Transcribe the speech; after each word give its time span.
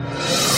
you 0.00 0.53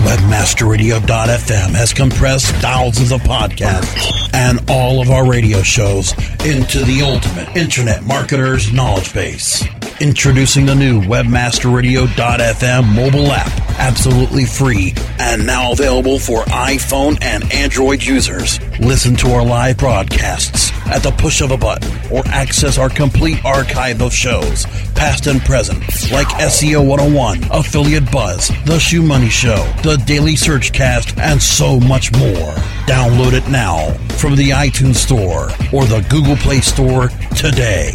Webmasterradio.fm 0.00 1.74
has 1.74 1.92
compressed 1.92 2.46
thousands 2.56 3.10
of 3.12 3.20
podcasts 3.22 4.30
and 4.32 4.60
all 4.70 5.00
of 5.02 5.10
our 5.10 5.28
radio 5.28 5.62
shows 5.62 6.12
into 6.44 6.84
the 6.84 7.02
ultimate 7.02 7.56
internet 7.56 8.02
marketer's 8.02 8.72
knowledge 8.72 9.12
base. 9.12 9.64
Introducing 10.00 10.64
the 10.66 10.76
new 10.76 11.00
Webmasterradio.fm 11.00 12.94
mobile 12.94 13.32
app, 13.32 13.50
absolutely 13.80 14.44
free 14.44 14.94
and 15.18 15.44
now 15.44 15.72
available 15.72 16.20
for 16.20 16.44
iPhone 16.44 17.18
and 17.20 17.52
Android 17.52 18.02
users. 18.02 18.60
Listen 18.78 19.16
to 19.16 19.32
our 19.32 19.44
live 19.44 19.76
broadcasts 19.76 20.70
at 20.86 21.02
the 21.02 21.10
push 21.10 21.40
of 21.40 21.50
a 21.50 21.56
button 21.56 21.90
or 22.12 22.22
access 22.28 22.78
our 22.78 22.88
complete 22.88 23.44
archive 23.44 24.00
of 24.00 24.12
shows, 24.12 24.66
past 24.94 25.26
and 25.26 25.40
present, 25.40 25.80
like 26.12 26.28
SEO 26.28 26.86
101, 26.86 27.42
Affiliate 27.50 28.10
Buzz, 28.10 28.50
The 28.64 28.78
Shoe 28.78 29.02
Money 29.02 29.28
Show, 29.28 29.70
The 29.82 29.87
Daily 29.96 30.36
Search 30.36 30.72
Cast, 30.72 31.18
and 31.18 31.40
so 31.40 31.80
much 31.80 32.12
more. 32.12 32.52
Download 32.86 33.32
it 33.32 33.48
now 33.50 33.92
from 34.18 34.36
the 34.36 34.50
iTunes 34.50 34.96
Store 34.96 35.44
or 35.72 35.86
the 35.86 36.06
Google 36.10 36.36
Play 36.36 36.60
Store 36.60 37.08
today. 37.36 37.94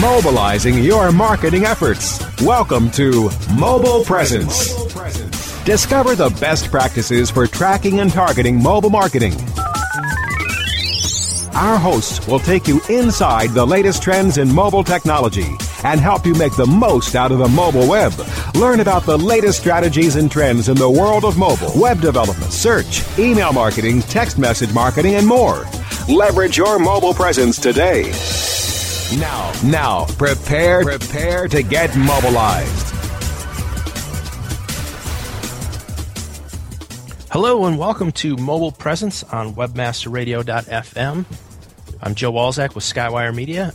Mobilizing 0.00 0.82
your 0.82 1.12
marketing 1.12 1.64
efforts. 1.64 2.20
Welcome 2.42 2.90
to 2.92 3.30
Mobile 3.58 4.04
Presence. 4.04 4.74
Discover 5.64 6.14
the 6.14 6.30
best 6.40 6.70
practices 6.70 7.30
for 7.30 7.46
tracking 7.46 8.00
and 8.00 8.12
targeting 8.12 8.62
mobile 8.62 8.90
marketing. 8.90 9.34
Our 11.56 11.78
hosts 11.78 12.28
will 12.28 12.38
take 12.38 12.68
you 12.68 12.82
inside 12.90 13.52
the 13.52 13.66
latest 13.66 14.02
trends 14.02 14.36
in 14.36 14.54
mobile 14.54 14.84
technology 14.84 15.56
and 15.84 15.98
help 15.98 16.26
you 16.26 16.34
make 16.34 16.54
the 16.54 16.66
most 16.66 17.14
out 17.14 17.32
of 17.32 17.38
the 17.38 17.48
mobile 17.48 17.88
web. 17.88 18.12
Learn 18.54 18.80
about 18.80 19.04
the 19.04 19.16
latest 19.16 19.60
strategies 19.60 20.16
and 20.16 20.30
trends 20.30 20.68
in 20.68 20.76
the 20.76 20.90
world 20.90 21.24
of 21.24 21.38
mobile, 21.38 21.72
web 21.74 22.02
development, 22.02 22.52
search, 22.52 23.02
email 23.18 23.54
marketing, 23.54 24.02
text 24.02 24.36
message 24.36 24.74
marketing, 24.74 25.14
and 25.14 25.26
more. 25.26 25.64
Leverage 26.10 26.58
your 26.58 26.78
mobile 26.78 27.14
presence 27.14 27.58
today. 27.58 28.02
Now, 29.18 29.50
now, 29.64 30.04
prepare, 30.18 30.84
prepare 30.84 31.48
to 31.48 31.62
get 31.62 31.96
mobilized. 31.96 32.86
Hello 37.30 37.64
and 37.64 37.78
welcome 37.78 38.12
to 38.12 38.36
Mobile 38.36 38.72
Presence 38.72 39.22
on 39.24 39.54
WebmasterRadio.fm. 39.54 41.24
I'm 42.02 42.14
Joe 42.14 42.32
Walzak 42.32 42.74
with 42.74 42.84
Skywire 42.84 43.34
Media. 43.34 43.72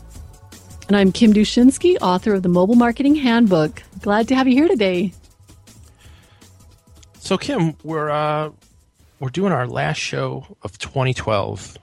And 0.87 0.95
I'm 0.95 1.11
Kim 1.11 1.33
Dushinski, 1.33 1.97
author 2.01 2.33
of 2.33 2.43
the 2.43 2.49
Mobile 2.49 2.75
Marketing 2.75 3.15
Handbook. 3.15 3.81
Glad 4.01 4.27
to 4.27 4.35
have 4.35 4.47
you 4.47 4.53
here 4.53 4.67
today. 4.67 5.13
So, 7.19 7.37
Kim, 7.37 7.75
we're 7.83 8.09
uh, 8.09 8.51
we're 9.19 9.29
doing 9.29 9.53
our 9.53 9.67
last 9.67 9.97
show 9.97 10.45
of 10.63 10.77
2012 10.77 11.77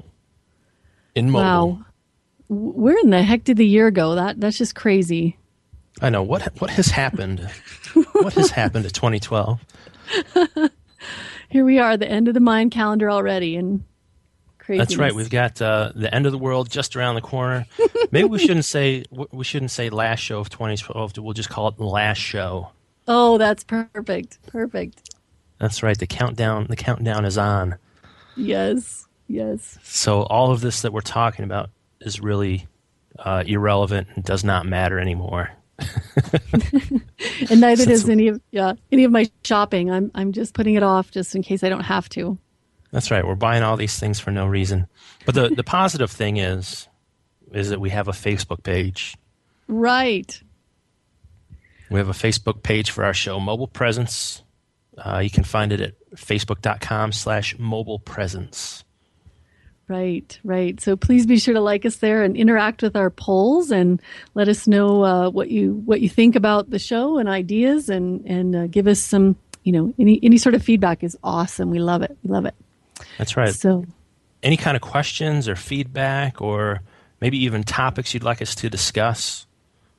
in 1.15 1.31
mobile. 1.31 1.43
Wow, 1.45 1.85
where 2.49 2.99
in 2.99 3.11
the 3.11 3.23
heck 3.23 3.45
did 3.45 3.57
the 3.57 3.67
year 3.67 3.91
go? 3.91 4.15
That 4.15 4.41
that's 4.41 4.59
just 4.59 4.75
crazy. 4.75 5.37
I 6.01 6.11
know 6.11 6.23
what 6.23 6.43
what 6.61 6.71
has 6.71 6.89
happened. 6.89 7.41
what 8.13 8.35
has 8.35 8.51
happened 8.51 8.85
to 8.85 8.91
2012? 8.91 9.61
Here 11.51 11.65
we 11.65 11.79
are, 11.79 11.97
the 11.97 12.09
end 12.09 12.29
of 12.29 12.35
the 12.35 12.41
Mayan 12.41 12.69
calendar 12.69 13.11
already, 13.11 13.57
and 13.57 13.85
That's 14.77 14.97
right. 14.97 15.15
We've 15.15 15.31
got 15.31 15.63
uh, 15.63 15.93
the 15.95 16.15
end 16.15 16.27
of 16.27 16.33
the 16.33 16.39
world 16.39 16.71
just 16.71 16.97
around 16.97 17.15
the 17.15 17.21
corner. 17.21 17.67
Maybe 18.11 18.29
we 18.29 18.39
shouldn't 18.39 18.65
say 18.65 19.05
we 19.11 19.45
shouldn't 19.45 19.71
say 19.71 19.89
last 19.89 20.21
show 20.21 20.41
of 20.41 20.51
2012. 20.51 21.19
We'll 21.19 21.33
just 21.33 21.49
call 21.49 21.69
it 21.69 21.77
the 21.77 21.85
last 21.85 22.19
show. 22.19 22.71
Oh, 23.07 23.39
that's 23.39 23.65
perfect. 23.65 24.39
Perfect. 24.47 25.15
That's 25.59 25.83
right. 25.83 25.99
The 25.99 26.07
countdown. 26.07 26.67
The 26.69 26.77
countdown 26.77 27.25
is 27.25 27.39
on. 27.39 27.77
Yes. 28.37 29.07
Yes. 29.29 29.79
So 29.83 30.23
all 30.23 30.53
of 30.53 30.61
this 30.61 30.83
that 30.83 30.93
we're 30.93 31.01
talking 31.01 31.45
about 31.45 31.71
is 32.01 32.21
really 32.21 32.67
uh, 33.19 33.45
irrelevant 33.47 34.09
and 34.15 34.25
does 34.25 34.45
not 34.45 34.67
matter 34.67 34.99
anymore. 34.99 35.51
and 37.51 37.61
neither 37.61 37.87
does 37.87 38.09
any 38.09 38.29
of 38.29 38.41
yeah 38.51 38.73
any 38.91 39.05
of 39.05 39.13
my 39.13 39.31
shopping. 39.45 39.91
I'm 39.91 40.11
I'm 40.15 40.33
just 40.33 40.55
putting 40.55 40.75
it 40.75 40.83
off 40.83 41.11
just 41.11 41.35
in 41.35 41.43
case 41.43 41.63
I 41.63 41.69
don't 41.69 41.85
have 41.85 42.09
to. 42.11 42.39
That's 42.91 43.11
right. 43.11 43.27
We're 43.27 43.35
buying 43.35 43.63
all 43.63 43.77
these 43.77 43.99
things 43.99 44.19
for 44.19 44.31
no 44.31 44.47
reason. 44.47 44.87
But 45.27 45.35
the 45.35 45.49
the 45.51 45.65
positive 45.65 46.11
thing 46.11 46.39
is 46.39 46.89
is 47.53 47.71
that 47.71 47.81
we 47.81 47.91
have 47.91 48.09
a 48.09 48.13
Facebook 48.13 48.63
page. 48.63 49.17
Right. 49.67 50.43
We 51.91 51.99
have 51.99 52.09
a 52.09 52.13
Facebook 52.13 52.63
page 52.63 52.91
for 52.91 53.05
our 53.05 53.15
show, 53.15 53.41
Mobile 53.41 53.69
Presence. 53.69 54.43
Uh, 54.97 55.19
you 55.19 55.31
can 55.31 55.45
find 55.45 55.73
it 55.73 55.81
at 55.81 55.95
facebook.com 56.15 57.13
slash 57.13 57.59
mobile 57.59 57.99
presence. 57.99 58.85
Right, 59.87 60.39
right. 60.45 60.79
So 60.81 60.97
please 60.97 61.25
be 61.25 61.39
sure 61.39 61.55
to 61.55 61.61
like 61.61 61.87
us 61.87 61.97
there 61.97 62.23
and 62.23 62.37
interact 62.37 62.83
with 62.83 62.95
our 62.95 63.09
polls 63.09 63.71
and 63.71 64.03
let 64.35 64.49
us 64.49 64.67
know 64.67 65.03
uh, 65.03 65.31
what 65.31 65.51
you 65.51 65.83
what 65.87 66.03
you 66.03 66.11
think 66.11 66.37
about 66.37 66.69
the 66.69 66.79
show 66.79 67.17
and 67.17 67.27
ideas 67.27 67.89
and 67.89 68.23
and 68.27 68.55
uh, 68.55 68.67
give 68.67 68.87
us 68.87 69.01
some 69.01 69.37
you 69.65 69.73
know 69.73 69.95
any 69.99 70.21
any 70.23 70.37
sort 70.37 70.55
of 70.55 70.63
feedback 70.63 71.03
is 71.03 71.17
awesome. 71.25 71.71
We 71.71 71.79
love 71.79 72.03
it. 72.03 72.19
We 72.23 72.31
love 72.31 72.45
it. 72.45 72.55
That's 73.19 73.37
right. 73.37 73.55
So, 73.55 73.85
any 74.43 74.57
kind 74.57 74.77
of 74.77 74.83
questions 74.83 75.49
or 75.49 75.57
feedback 75.57 76.41
or 76.41 76.81
maybe 77.21 77.39
even 77.45 77.65
topics 77.65 78.15
you'd 78.15 78.23
like 78.23 78.41
us 78.41 78.55
to 78.57 78.71
discuss 78.71 79.47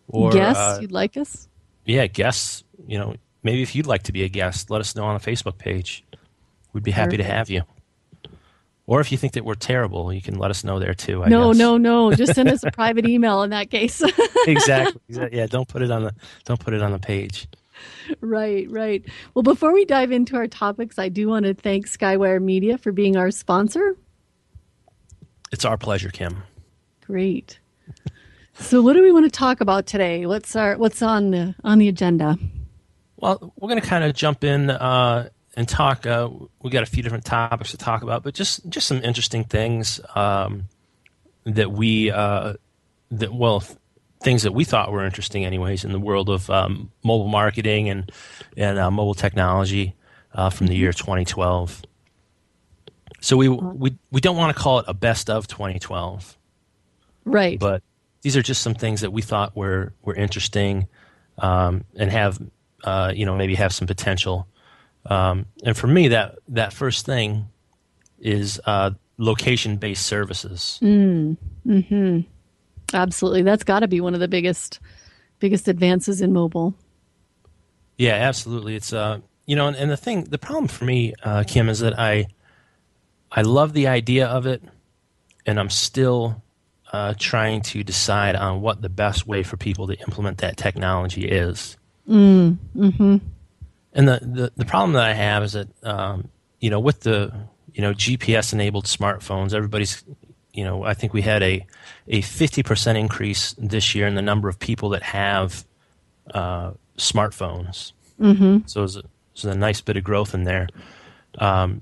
or 0.08 0.32
guests 0.32 0.62
uh, 0.62 0.78
you'd 0.82 0.92
like 0.92 1.18
us? 1.18 1.48
Yeah, 1.86 2.08
guests. 2.08 2.64
You 2.88 2.98
know, 2.98 3.16
maybe 3.44 3.62
if 3.62 3.76
you'd 3.76 3.88
like 3.88 4.04
to 4.04 4.12
be 4.12 4.24
a 4.24 4.30
guest, 4.30 4.70
let 4.70 4.82
us 4.82 4.96
know 4.96 5.06
on 5.06 5.20
the 5.20 5.32
Facebook 5.32 5.58
page. 5.58 6.04
We'd 6.74 6.84
be 6.84 6.92
happy 6.92 7.18
Perfect. 7.18 7.30
to 7.30 7.36
have 7.36 7.50
you. 7.50 7.64
Or 8.90 9.00
if 9.02 9.12
you 9.12 9.20
think 9.20 9.34
that 9.34 9.46
we're 9.46 9.54
terrible, 9.54 10.12
you 10.12 10.22
can 10.22 10.40
let 10.40 10.50
us 10.50 10.64
know 10.64 10.80
there 10.80 10.96
too. 10.96 11.24
I 11.24 11.30
no, 11.30 11.52
guess. 11.52 11.60
no, 11.60 11.78
no. 11.78 12.12
Just 12.12 12.34
send 12.34 12.50
us 12.50 12.64
a 12.64 12.72
private 12.72 13.08
email 13.08 13.44
in 13.44 13.52
that 13.52 13.70
case. 13.70 14.02
exactly, 14.48 15.00
exactly. 15.08 15.38
Yeah, 15.38 15.46
don't 15.46 15.68
put 15.68 15.84
it 15.84 15.92
on 15.92 16.06
the 16.06 16.16
don't 16.46 16.60
put 16.60 16.74
it 16.74 16.82
on 16.82 16.92
the 16.92 16.98
page. 16.98 17.48
Right, 18.22 18.70
right. 18.70 19.06
Well, 19.34 19.44
before 19.44 19.74
we 19.74 19.86
dive 19.86 20.12
into 20.12 20.36
our 20.36 20.48
topics, 20.48 21.00
I 21.00 21.10
do 21.10 21.28
want 21.28 21.46
to 21.46 21.54
thank 21.54 21.88
Skywire 21.88 22.42
Media 22.42 22.78
for 22.78 22.92
being 22.92 23.18
our 23.18 23.32
sponsor. 23.32 23.96
It's 25.52 25.66
our 25.66 25.78
pleasure, 25.78 26.10
Kim. 26.10 26.44
Great. 27.06 27.60
So, 28.54 28.82
what 28.82 28.94
do 28.94 29.02
we 29.02 29.12
want 29.12 29.26
to 29.26 29.32
talk 29.32 29.62
about 29.62 29.86
today? 29.86 30.26
What's 30.26 30.56
our 30.56 30.78
what's 30.78 31.02
on 31.02 31.32
the 31.32 31.56
on 31.64 31.80
the 31.80 31.88
agenda? 31.88 32.38
Well, 33.16 33.54
we're 33.58 33.70
going 33.70 33.82
to 33.82 33.88
kind 33.88 34.04
of 34.04 34.14
jump 34.14 34.44
in 34.44 34.70
uh, 34.70 35.30
and 35.56 35.68
talk. 35.68 36.06
Uh, 36.06 36.30
we 36.62 36.70
got 36.70 36.84
a 36.84 36.86
few 36.86 37.02
different 37.02 37.26
topics 37.26 37.72
to 37.72 37.78
talk 37.78 38.04
about, 38.04 38.24
but 38.24 38.34
just 38.34 38.68
just 38.70 38.88
some 38.88 39.02
interesting 39.02 39.46
things. 39.46 40.02
Um, 40.14 40.66
that 41.46 41.72
we 41.72 42.12
uh, 42.12 42.54
that 43.12 43.34
well 43.34 43.64
things 44.22 44.44
that 44.44 44.54
we 44.54 44.64
thought 44.64 44.92
were 44.92 45.06
interesting 45.06 45.46
anyways 45.46 45.84
in 45.84 45.92
the 45.92 46.00
world 46.00 46.30
of 46.30 46.50
um, 46.50 46.92
mobile 47.04 47.28
marketing 47.28 47.90
and 47.90 48.12
and 48.58 48.78
uh, 48.78 48.92
mobile 48.92 49.14
technology 49.14 49.96
uh, 50.34 50.50
from 50.50 50.68
the 50.68 50.76
year 50.76 50.92
2012. 50.92 51.82
So 53.22 53.38
we 53.38 53.50
we 53.50 53.98
we 54.12 54.22
don't 54.22 54.38
want 54.38 54.56
to 54.56 54.62
call 54.62 54.80
it 54.80 54.86
a 54.88 54.94
best 54.94 55.30
of 55.30 55.48
2012, 55.48 56.38
right? 57.26 57.60
But 57.60 57.84
these 58.22 58.36
are 58.36 58.42
just 58.42 58.62
some 58.62 58.74
things 58.74 59.02
that 59.02 59.12
we 59.12 59.22
thought 59.22 59.56
were 59.56 59.94
were 60.02 60.16
interesting 60.16 60.88
um, 61.38 61.86
and 61.96 62.12
have 62.12 62.42
uh, 62.84 63.12
you 63.16 63.26
know 63.26 63.36
maybe 63.36 63.56
have 63.56 63.74
some 63.74 63.88
potential. 63.88 64.48
Um, 65.06 65.46
and 65.64 65.76
for 65.78 65.88
me, 65.88 66.10
that 66.10 66.38
that 66.50 66.74
first 66.74 67.06
thing 67.06 67.48
is 68.20 68.60
uh, 68.66 68.92
location 69.18 69.78
based 69.78 70.06
services. 70.06 70.80
Mm. 70.82 71.38
Hmm. 71.66 72.20
Absolutely, 72.94 73.44
that's 73.44 73.64
got 73.64 73.82
to 73.82 73.88
be 73.88 74.02
one 74.02 74.14
of 74.14 74.20
the 74.20 74.28
biggest 74.28 74.80
biggest 75.40 75.68
advances 75.68 76.22
in 76.22 76.34
mobile. 76.34 76.74
Yeah, 77.98 78.14
absolutely. 78.14 78.76
It's 78.76 78.94
uh, 78.94 79.20
you 79.46 79.56
know, 79.56 79.68
and, 79.68 79.76
and 79.76 79.92
the 79.92 79.98
thing, 79.98 80.26
the 80.26 80.38
problem 80.38 80.68
for 80.68 80.86
me, 80.86 81.14
uh, 81.24 81.44
Kim, 81.46 81.70
is 81.70 81.80
that 81.80 81.98
I 82.00 82.28
I 83.32 83.42
love 83.42 83.74
the 83.74 83.88
idea 83.88 84.28
of 84.28 84.46
it, 84.46 84.64
and 85.46 85.60
I'm 85.60 85.70
still 85.70 86.42
uh, 86.92 87.14
trying 87.18 87.62
to 87.62 87.84
decide 87.84 88.36
on 88.36 88.62
what 88.62 88.82
the 88.82 88.90
best 88.90 89.28
way 89.28 89.44
for 89.44 89.58
people 89.58 89.88
to 89.88 90.00
implement 90.00 90.40
that 90.40 90.58
technology 90.58 91.28
is. 91.28 91.78
Mm, 92.08 92.58
hmm 92.74 93.18
And 93.94 94.08
the, 94.08 94.20
the, 94.22 94.52
the 94.56 94.66
problem 94.66 94.94
that 94.94 95.06
I 95.06 95.14
have 95.14 95.44
is 95.44 95.54
that 95.54 95.68
um, 95.84 96.30
you 96.60 96.70
know 96.70 96.80
with 96.80 97.02
the 97.02 97.32
you 97.74 97.82
know 97.82 97.94
GPS 97.94 98.54
enabled 98.54 98.86
smartphones, 98.86 99.54
everybody's 99.54 100.04
you 100.54 100.64
know 100.64 100.84
I 100.84 100.94
think 100.94 101.14
we 101.14 101.22
had 101.22 101.44
a 101.44 101.66
a 102.08 102.22
50% 102.22 102.98
increase 102.98 103.54
this 103.58 103.94
year 103.94 104.08
in 104.08 104.16
the 104.16 104.22
number 104.22 104.50
of 104.50 104.60
people 104.60 104.90
that 104.90 105.04
have 105.04 105.66
uh, 106.34 106.72
smartphones. 106.98 107.94
Mm-hmm. 108.20 108.60
So 108.66 108.84
it's 108.84 108.96
a, 109.46 109.50
a 109.50 109.56
nice 109.56 109.82
bit 109.82 109.96
of 109.96 110.04
growth 110.04 110.34
in 110.34 110.44
there. 110.44 110.68
Um, 111.38 111.82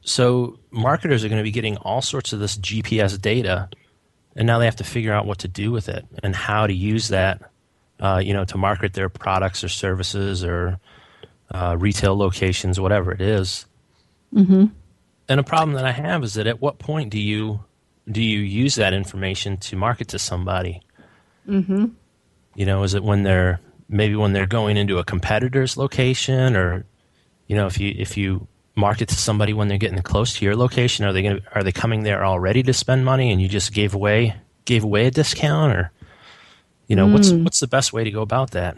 so 0.00 0.58
marketers 0.70 1.24
are 1.24 1.28
going 1.28 1.38
to 1.38 1.44
be 1.44 1.50
getting 1.50 1.76
all 1.78 2.02
sorts 2.02 2.32
of 2.32 2.40
this 2.40 2.56
GPS 2.56 3.20
data, 3.20 3.68
and 4.34 4.46
now 4.46 4.58
they 4.58 4.64
have 4.64 4.76
to 4.76 4.84
figure 4.84 5.12
out 5.12 5.26
what 5.26 5.38
to 5.38 5.48
do 5.48 5.70
with 5.70 5.88
it 5.88 6.06
and 6.22 6.34
how 6.34 6.66
to 6.66 6.72
use 6.72 7.08
that, 7.08 7.42
uh, 8.00 8.20
you 8.22 8.32
know, 8.32 8.44
to 8.46 8.58
market 8.58 8.94
their 8.94 9.08
products 9.08 9.62
or 9.62 9.68
services 9.68 10.44
or 10.44 10.80
uh, 11.50 11.76
retail 11.78 12.16
locations, 12.16 12.80
whatever 12.80 13.12
it 13.12 13.20
is. 13.20 13.66
Mm-hmm. 14.34 14.66
And 15.28 15.40
a 15.40 15.42
problem 15.42 15.74
that 15.76 15.84
I 15.84 15.92
have 15.92 16.24
is 16.24 16.34
that 16.34 16.46
at 16.46 16.60
what 16.60 16.78
point 16.78 17.10
do 17.10 17.20
you 17.20 17.60
do 18.10 18.22
you 18.22 18.40
use 18.40 18.76
that 18.76 18.92
information 18.92 19.56
to 19.58 19.76
market 19.76 20.08
to 20.08 20.18
somebody? 20.18 20.82
Mm-hmm. 21.48 21.86
You 22.54 22.66
know, 22.66 22.82
is 22.82 22.94
it 22.94 23.02
when 23.02 23.22
they're 23.22 23.60
maybe 23.88 24.16
when 24.16 24.32
they're 24.32 24.46
going 24.46 24.76
into 24.76 24.98
a 24.98 25.04
competitor's 25.04 25.76
location, 25.76 26.56
or 26.56 26.84
you 27.46 27.56
know, 27.56 27.66
if 27.66 27.78
you 27.78 27.94
if 27.96 28.16
you 28.16 28.46
market 28.74 29.08
to 29.08 29.16
somebody 29.16 29.52
when 29.52 29.68
they're 29.68 29.78
getting 29.78 30.00
close 30.02 30.36
to 30.38 30.44
your 30.44 30.56
location, 30.56 31.04
are 31.04 31.12
they 31.12 31.22
going 31.22 31.40
are 31.54 31.62
they 31.62 31.72
coming 31.72 32.02
there 32.02 32.24
already 32.24 32.62
to 32.62 32.72
spend 32.72 33.04
money, 33.04 33.30
and 33.30 33.40
you 33.40 33.48
just 33.48 33.72
gave 33.72 33.94
away 33.94 34.34
gave 34.64 34.84
away 34.84 35.06
a 35.06 35.10
discount, 35.10 35.72
or 35.72 35.92
you 36.86 36.96
know, 36.96 37.06
mm. 37.06 37.12
what's 37.12 37.30
what's 37.30 37.60
the 37.60 37.68
best 37.68 37.92
way 37.92 38.04
to 38.04 38.10
go 38.10 38.22
about 38.22 38.52
that? 38.52 38.76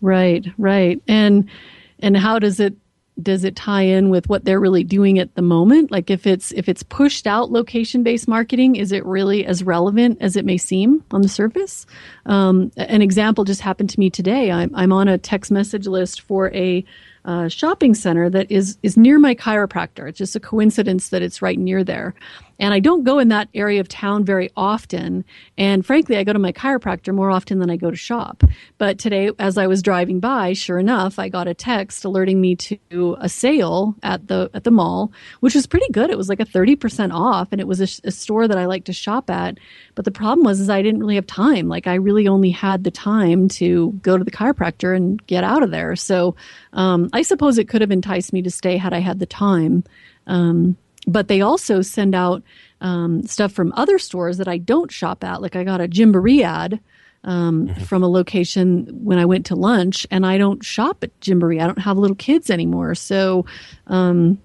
Right, 0.00 0.46
right, 0.58 1.00
and 1.08 1.48
and 2.00 2.16
how 2.16 2.38
does 2.38 2.60
it 2.60 2.74
does 3.22 3.44
it 3.44 3.56
tie 3.56 3.82
in 3.82 4.10
with 4.10 4.28
what 4.28 4.44
they're 4.44 4.60
really 4.60 4.84
doing 4.84 5.18
at 5.18 5.34
the 5.34 5.42
moment 5.42 5.90
like 5.90 6.10
if 6.10 6.26
it's 6.26 6.52
if 6.52 6.68
it's 6.68 6.82
pushed 6.82 7.26
out 7.26 7.50
location 7.50 8.02
based 8.02 8.28
marketing 8.28 8.76
is 8.76 8.92
it 8.92 9.04
really 9.04 9.44
as 9.46 9.62
relevant 9.62 10.18
as 10.20 10.36
it 10.36 10.44
may 10.44 10.56
seem 10.56 11.04
on 11.10 11.22
the 11.22 11.28
surface 11.28 11.86
um, 12.26 12.70
an 12.76 13.02
example 13.02 13.44
just 13.44 13.60
happened 13.60 13.90
to 13.90 13.98
me 13.98 14.10
today 14.10 14.50
I'm, 14.50 14.70
I'm 14.74 14.92
on 14.92 15.08
a 15.08 15.18
text 15.18 15.50
message 15.50 15.86
list 15.86 16.20
for 16.22 16.52
a 16.52 16.84
uh, 17.24 17.48
shopping 17.48 17.94
center 17.94 18.28
that 18.28 18.50
is 18.50 18.78
is 18.82 18.96
near 18.96 19.18
my 19.18 19.34
chiropractor. 19.34 20.08
It's 20.08 20.18
just 20.18 20.34
a 20.34 20.40
coincidence 20.40 21.10
that 21.10 21.22
it's 21.22 21.40
right 21.40 21.58
near 21.58 21.84
there. 21.84 22.14
And 22.58 22.74
I 22.74 22.80
don't 22.80 23.04
go 23.04 23.18
in 23.18 23.28
that 23.28 23.48
area 23.54 23.80
of 23.80 23.88
town 23.88 24.24
very 24.24 24.50
often. 24.56 25.24
And 25.58 25.84
frankly, 25.84 26.16
I 26.16 26.24
go 26.24 26.32
to 26.32 26.38
my 26.38 26.52
chiropractor 26.52 27.14
more 27.14 27.30
often 27.30 27.58
than 27.58 27.70
I 27.70 27.76
go 27.76 27.90
to 27.90 27.96
shop. 27.96 28.44
But 28.78 28.98
today, 28.98 29.30
as 29.38 29.58
I 29.58 29.66
was 29.66 29.82
driving 29.82 30.20
by, 30.20 30.52
sure 30.52 30.78
enough, 30.78 31.18
I 31.18 31.28
got 31.28 31.48
a 31.48 31.54
text 31.54 32.04
alerting 32.04 32.40
me 32.40 32.56
to 32.56 33.16
a 33.20 33.28
sale 33.28 33.94
at 34.02 34.28
the 34.28 34.50
at 34.54 34.64
the 34.64 34.70
mall, 34.70 35.12
which 35.40 35.54
was 35.54 35.66
pretty 35.66 35.90
good. 35.92 36.10
It 36.10 36.18
was 36.18 36.28
like 36.28 36.40
a 36.40 36.44
thirty 36.44 36.76
percent 36.76 37.12
off, 37.12 37.48
and 37.52 37.60
it 37.60 37.66
was 37.66 37.80
a, 37.80 38.08
a 38.08 38.10
store 38.10 38.48
that 38.48 38.58
I 38.58 38.66
like 38.66 38.84
to 38.84 38.92
shop 38.92 39.30
at. 39.30 39.58
But 39.94 40.04
the 40.04 40.10
problem 40.10 40.44
was, 40.44 40.60
is 40.60 40.70
I 40.70 40.82
didn't 40.82 41.00
really 41.00 41.16
have 41.16 41.26
time. 41.26 41.68
Like 41.68 41.86
I 41.86 41.94
really 41.94 42.28
only 42.28 42.50
had 42.50 42.84
the 42.84 42.90
time 42.90 43.48
to 43.48 43.92
go 44.02 44.16
to 44.16 44.24
the 44.24 44.30
chiropractor 44.30 44.96
and 44.96 45.24
get 45.26 45.44
out 45.44 45.62
of 45.62 45.70
there. 45.70 45.96
So 45.96 46.36
um, 46.72 47.08
I 47.12 47.22
suppose 47.22 47.58
it 47.58 47.68
could 47.68 47.80
have 47.80 47.90
enticed 47.90 48.32
me 48.32 48.42
to 48.42 48.50
stay 48.50 48.76
had 48.76 48.92
I 48.92 49.00
had 49.00 49.18
the 49.18 49.26
time. 49.26 49.84
Um, 50.26 50.76
but 51.06 51.28
they 51.28 51.40
also 51.40 51.82
send 51.82 52.14
out 52.14 52.42
um, 52.80 53.22
stuff 53.24 53.52
from 53.52 53.72
other 53.76 53.98
stores 53.98 54.38
that 54.38 54.48
I 54.48 54.58
don't 54.58 54.90
shop 54.90 55.24
at. 55.24 55.42
Like 55.42 55.56
I 55.56 55.64
got 55.64 55.80
a 55.80 55.88
Gymboree 55.88 56.42
ad 56.42 56.80
um, 57.24 57.68
mm-hmm. 57.68 57.82
from 57.84 58.02
a 58.02 58.08
location 58.08 58.86
when 59.04 59.18
I 59.18 59.24
went 59.24 59.46
to 59.46 59.54
lunch, 59.54 60.06
and 60.10 60.26
I 60.26 60.38
don't 60.38 60.64
shop 60.64 61.02
at 61.02 61.18
Gymboree. 61.20 61.60
I 61.60 61.66
don't 61.66 61.78
have 61.78 61.98
little 61.98 62.16
kids 62.16 62.50
anymore. 62.50 62.94
So, 62.94 63.46
um, 63.86 64.40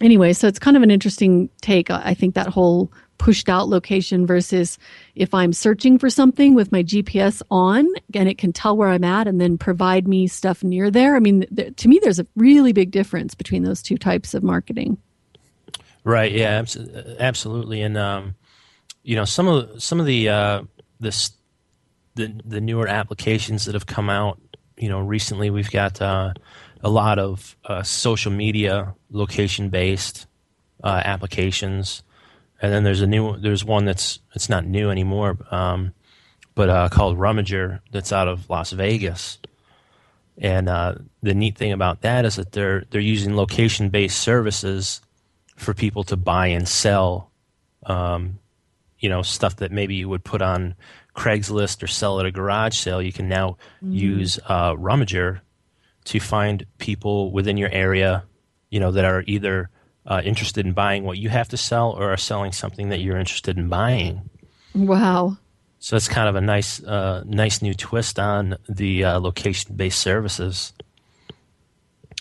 anyway, 0.00 0.32
so 0.32 0.48
it's 0.48 0.58
kind 0.58 0.76
of 0.76 0.82
an 0.82 0.90
interesting 0.90 1.48
take. 1.60 1.90
I 1.90 2.14
think 2.14 2.34
that 2.34 2.48
whole 2.48 2.92
pushed 3.18 3.50
out 3.50 3.68
location 3.68 4.26
versus 4.26 4.78
if 5.14 5.34
I'm 5.34 5.52
searching 5.52 5.98
for 5.98 6.08
something 6.08 6.54
with 6.54 6.72
my 6.72 6.82
GPS 6.82 7.42
on 7.50 7.86
and 8.14 8.30
it 8.30 8.38
can 8.38 8.50
tell 8.50 8.78
where 8.78 8.88
I'm 8.88 9.04
at 9.04 9.28
and 9.28 9.38
then 9.38 9.58
provide 9.58 10.08
me 10.08 10.26
stuff 10.26 10.64
near 10.64 10.90
there. 10.90 11.16
I 11.16 11.18
mean, 11.18 11.44
th- 11.54 11.76
to 11.76 11.88
me, 11.88 12.00
there's 12.02 12.18
a 12.18 12.26
really 12.34 12.72
big 12.72 12.90
difference 12.90 13.34
between 13.34 13.62
those 13.62 13.82
two 13.82 13.98
types 13.98 14.32
of 14.32 14.42
marketing. 14.42 14.96
Right. 16.04 16.32
Yeah. 16.32 16.64
Absolutely. 17.18 17.82
And 17.82 17.96
um, 17.96 18.34
you 19.02 19.16
know, 19.16 19.24
some 19.24 19.48
of 19.48 19.82
some 19.82 20.00
of 20.00 20.06
the 20.06 20.28
uh, 20.28 20.62
this 20.98 21.32
the 22.14 22.40
the 22.44 22.60
newer 22.60 22.88
applications 22.88 23.64
that 23.64 23.74
have 23.74 23.86
come 23.86 24.10
out. 24.10 24.40
You 24.76 24.88
know, 24.88 25.00
recently 25.00 25.50
we've 25.50 25.70
got 25.70 26.00
uh, 26.00 26.32
a 26.82 26.88
lot 26.88 27.18
of 27.18 27.56
uh, 27.64 27.82
social 27.82 28.32
media 28.32 28.94
location 29.10 29.68
based 29.68 30.26
uh, 30.82 31.02
applications, 31.04 32.02
and 32.60 32.72
then 32.72 32.84
there's 32.84 33.02
a 33.02 33.06
new 33.06 33.36
there's 33.36 33.64
one 33.64 33.84
that's 33.84 34.20
it's 34.34 34.48
not 34.48 34.64
new 34.64 34.90
anymore, 34.90 35.38
um, 35.50 35.92
but 36.54 36.68
uh, 36.68 36.88
called 36.88 37.18
Rummager 37.18 37.80
that's 37.90 38.12
out 38.12 38.28
of 38.28 38.48
Las 38.48 38.72
Vegas. 38.72 39.38
And 40.38 40.70
uh, 40.70 40.94
the 41.22 41.34
neat 41.34 41.58
thing 41.58 41.72
about 41.72 42.00
that 42.00 42.24
is 42.24 42.36
that 42.36 42.52
they're 42.52 42.84
they're 42.90 43.00
using 43.00 43.36
location 43.36 43.90
based 43.90 44.18
services 44.18 45.02
for 45.60 45.74
people 45.74 46.02
to 46.04 46.16
buy 46.16 46.46
and 46.48 46.66
sell, 46.66 47.30
um, 47.84 48.38
you 48.98 49.08
know, 49.08 49.22
stuff 49.22 49.56
that 49.56 49.70
maybe 49.70 49.94
you 49.94 50.08
would 50.08 50.24
put 50.24 50.40
on 50.40 50.74
Craigslist 51.14 51.82
or 51.82 51.86
sell 51.86 52.18
at 52.18 52.26
a 52.26 52.32
garage 52.32 52.76
sale. 52.76 53.02
You 53.02 53.12
can 53.12 53.28
now 53.28 53.58
mm. 53.84 53.94
use 53.94 54.38
uh, 54.46 54.74
Rummager 54.74 55.40
to 56.04 56.18
find 56.18 56.64
people 56.78 57.30
within 57.30 57.58
your 57.58 57.68
area, 57.68 58.24
you 58.70 58.80
know, 58.80 58.90
that 58.90 59.04
are 59.04 59.22
either 59.26 59.68
uh, 60.06 60.22
interested 60.24 60.64
in 60.64 60.72
buying 60.72 61.04
what 61.04 61.18
you 61.18 61.28
have 61.28 61.48
to 61.50 61.58
sell 61.58 61.90
or 61.90 62.10
are 62.10 62.16
selling 62.16 62.52
something 62.52 62.88
that 62.88 63.00
you're 63.00 63.18
interested 63.18 63.58
in 63.58 63.68
buying. 63.68 64.30
Wow. 64.74 65.36
So 65.78 65.96
that's 65.96 66.08
kind 66.08 66.28
of 66.28 66.36
a 66.36 66.40
nice, 66.40 66.82
uh, 66.82 67.22
nice 67.26 67.60
new 67.60 67.74
twist 67.74 68.18
on 68.18 68.56
the 68.68 69.04
uh, 69.04 69.20
location-based 69.20 69.98
services. 69.98 70.72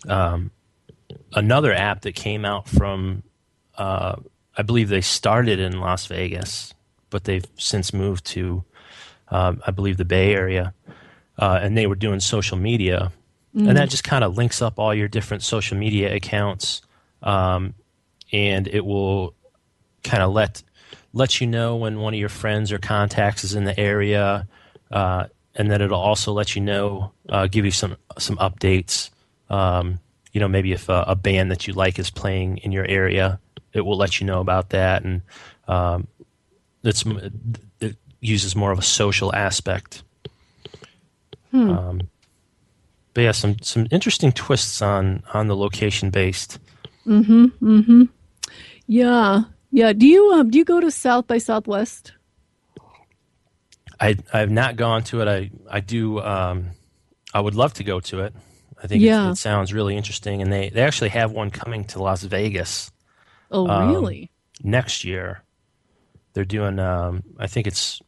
Um, 0.07 0.51
another 1.33 1.73
app 1.73 2.01
that 2.01 2.15
came 2.15 2.43
out 2.43 2.67
from 2.67 3.23
uh, 3.79 4.17
I 4.57 4.61
believe 4.61 4.89
they 4.89 5.01
started 5.01 5.59
in 5.59 5.79
Las 5.79 6.05
Vegas, 6.07 6.73
but 7.09 7.23
they've 7.23 7.45
since 7.57 7.93
moved 7.93 8.25
to, 8.25 8.63
um, 9.29 9.61
I 9.65 9.71
believe, 9.71 9.97
the 9.97 10.05
Bay 10.05 10.33
Area, 10.33 10.73
uh, 11.37 11.59
and 11.61 11.77
they 11.77 11.87
were 11.87 11.95
doing 11.95 12.19
social 12.19 12.57
media, 12.57 13.11
mm. 13.55 13.67
and 13.67 13.77
that 13.77 13.89
just 13.89 14.03
kind 14.03 14.23
of 14.23 14.37
links 14.37 14.61
up 14.61 14.77
all 14.77 14.93
your 14.93 15.07
different 15.07 15.43
social 15.43 15.77
media 15.77 16.13
accounts, 16.13 16.81
um, 17.23 17.73
and 18.33 18.67
it 18.67 18.85
will 18.85 19.33
kind 20.03 20.21
of 20.21 20.33
let 20.33 20.61
let 21.13 21.41
you 21.41 21.47
know 21.47 21.77
when 21.77 21.99
one 21.99 22.13
of 22.13 22.19
your 22.19 22.29
friends 22.29 22.71
or 22.71 22.77
contacts 22.77 23.43
is 23.43 23.55
in 23.55 23.63
the 23.63 23.79
area, 23.79 24.45
uh, 24.91 25.25
and 25.55 25.71
then 25.71 25.81
it'll 25.81 25.99
also 25.99 26.33
let 26.33 26.55
you 26.55 26.61
know, 26.61 27.13
uh, 27.29 27.47
give 27.47 27.63
you 27.63 27.71
some 27.71 27.95
some 28.17 28.35
updates. 28.37 29.09
Um, 29.49 29.99
you 30.33 30.39
know, 30.39 30.49
maybe 30.49 30.73
if 30.73 30.89
a, 30.89 31.05
a 31.07 31.15
band 31.15 31.49
that 31.49 31.65
you 31.65 31.73
like 31.73 31.97
is 31.97 32.09
playing 32.09 32.57
in 32.57 32.71
your 32.71 32.85
area, 32.85 33.39
it 33.73 33.81
will 33.81 33.97
let 33.97 34.19
you 34.19 34.27
know 34.27 34.39
about 34.39 34.69
that, 34.69 35.03
and 35.03 35.21
um, 35.67 36.07
it's 36.83 37.03
it 37.79 37.95
uses 38.21 38.55
more 38.55 38.71
of 38.71 38.79
a 38.79 38.83
social 38.83 39.33
aspect. 39.33 40.03
Hmm. 41.51 41.69
Um, 41.69 42.01
but 43.13 43.21
yeah, 43.21 43.31
some 43.31 43.57
some 43.61 43.87
interesting 43.91 44.31
twists 44.31 44.81
on 44.81 45.23
on 45.33 45.47
the 45.47 45.55
location 45.55 46.09
based. 46.09 46.59
Mm-hmm. 47.05 47.45
Mm-hmm. 47.61 48.03
Yeah. 48.87 49.41
Yeah. 49.71 49.93
Do 49.93 50.07
you 50.07 50.31
um 50.33 50.49
do 50.49 50.57
you 50.57 50.65
go 50.65 50.79
to 50.79 50.91
South 50.91 51.27
by 51.27 51.37
Southwest? 51.37 52.13
I 53.99 54.15
I've 54.33 54.51
not 54.51 54.75
gone 54.75 55.03
to 55.05 55.21
it. 55.21 55.27
I 55.27 55.51
I 55.69 55.79
do. 55.79 56.19
Um, 56.19 56.67
I 57.33 57.41
would 57.41 57.55
love 57.55 57.73
to 57.75 57.83
go 57.83 57.99
to 57.99 58.21
it. 58.21 58.33
I 58.81 58.87
think 58.87 59.01
Yeah. 59.03 59.27
it, 59.27 59.31
it 59.31 59.37
sounds 59.37 59.73
really 59.73 59.97
interesting, 59.97 60.41
and 60.41 60.51
they 60.51 60.69
they 60.69 60.81
actually 60.81 61.09
have 61.09 61.31
one 61.31 61.49
coming 61.51 61.83
to 61.85 62.01
Las 62.01 62.23
Vegas 62.23 62.91
Oh, 63.51 63.67
Um, 63.67 63.89
really? 63.89 64.29
next 64.63 65.03
year. 65.03 65.41
They're 66.33 66.45
doing. 66.45 66.79
Um, 66.79 67.23
I 67.39 67.47
think 67.47 67.65
it's. 67.67 68.01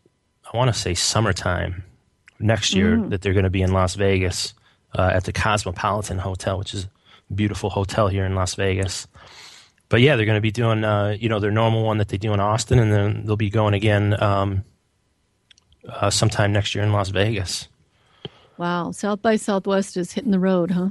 I 0.53 0.55
want 0.57 0.74
to 0.74 0.79
say 0.79 0.93
summertime 0.93 1.83
next 2.39 2.74
year 2.75 2.98
Mm. 2.98 3.10
that 3.10 3.21
they're 3.21 3.33
going 3.33 3.43
to 3.45 3.50
be 3.50 3.62
in 3.62 3.71
Las 3.71 3.95
Vegas 3.95 4.53
uh, 4.98 5.10
at 5.13 5.24
the 5.24 5.31
Cosmopolitan 5.33 6.19
Hotel, 6.19 6.57
which 6.60 6.74
is 6.74 6.86
a 7.29 7.33
beautiful 7.33 7.69
hotel 7.69 8.07
here 8.10 8.25
in 8.25 8.36
Las 8.36 8.55
Vegas. 8.55 9.07
But 9.89 10.01
yeah, 10.01 10.15
they're 10.15 10.25
going 10.25 10.38
to 10.38 10.41
be 10.41 10.51
doing 10.51 10.83
uh, 10.83 11.15
you 11.19 11.29
know 11.29 11.39
their 11.39 11.51
normal 11.51 11.83
one 11.83 11.98
that 11.98 12.10
they 12.10 12.17
do 12.17 12.33
in 12.33 12.39
Austin, 12.39 12.79
and 12.79 12.91
then 12.91 13.25
they'll 13.25 13.36
be 13.38 13.50
going 13.50 13.74
again 13.74 14.21
um, 14.21 14.63
uh, 15.89 16.10
sometime 16.10 16.51
next 16.53 16.75
year 16.75 16.83
in 16.83 16.91
Las 16.93 17.10
Vegas. 17.10 17.67
Wow. 18.57 18.91
South 18.91 19.21
by 19.21 19.36
Southwest 19.38 19.98
is 19.98 20.12
hitting 20.13 20.31
the 20.31 20.39
road, 20.39 20.71
huh? 20.71 20.89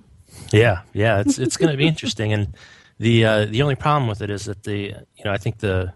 Yeah, 0.52 0.82
yeah, 0.92 1.20
it's 1.20 1.38
it's 1.38 1.56
going 1.56 1.70
to 1.70 1.76
be 1.78 1.86
interesting, 1.94 2.32
and 2.32 2.54
the 3.00 3.24
uh, 3.24 3.46
the 3.46 3.62
only 3.62 3.76
problem 3.76 4.08
with 4.08 4.20
it 4.20 4.28
is 4.28 4.44
that 4.44 4.62
the 4.62 4.94
you 5.16 5.24
know 5.24 5.32
I 5.32 5.38
think 5.38 5.58
the 5.58 5.94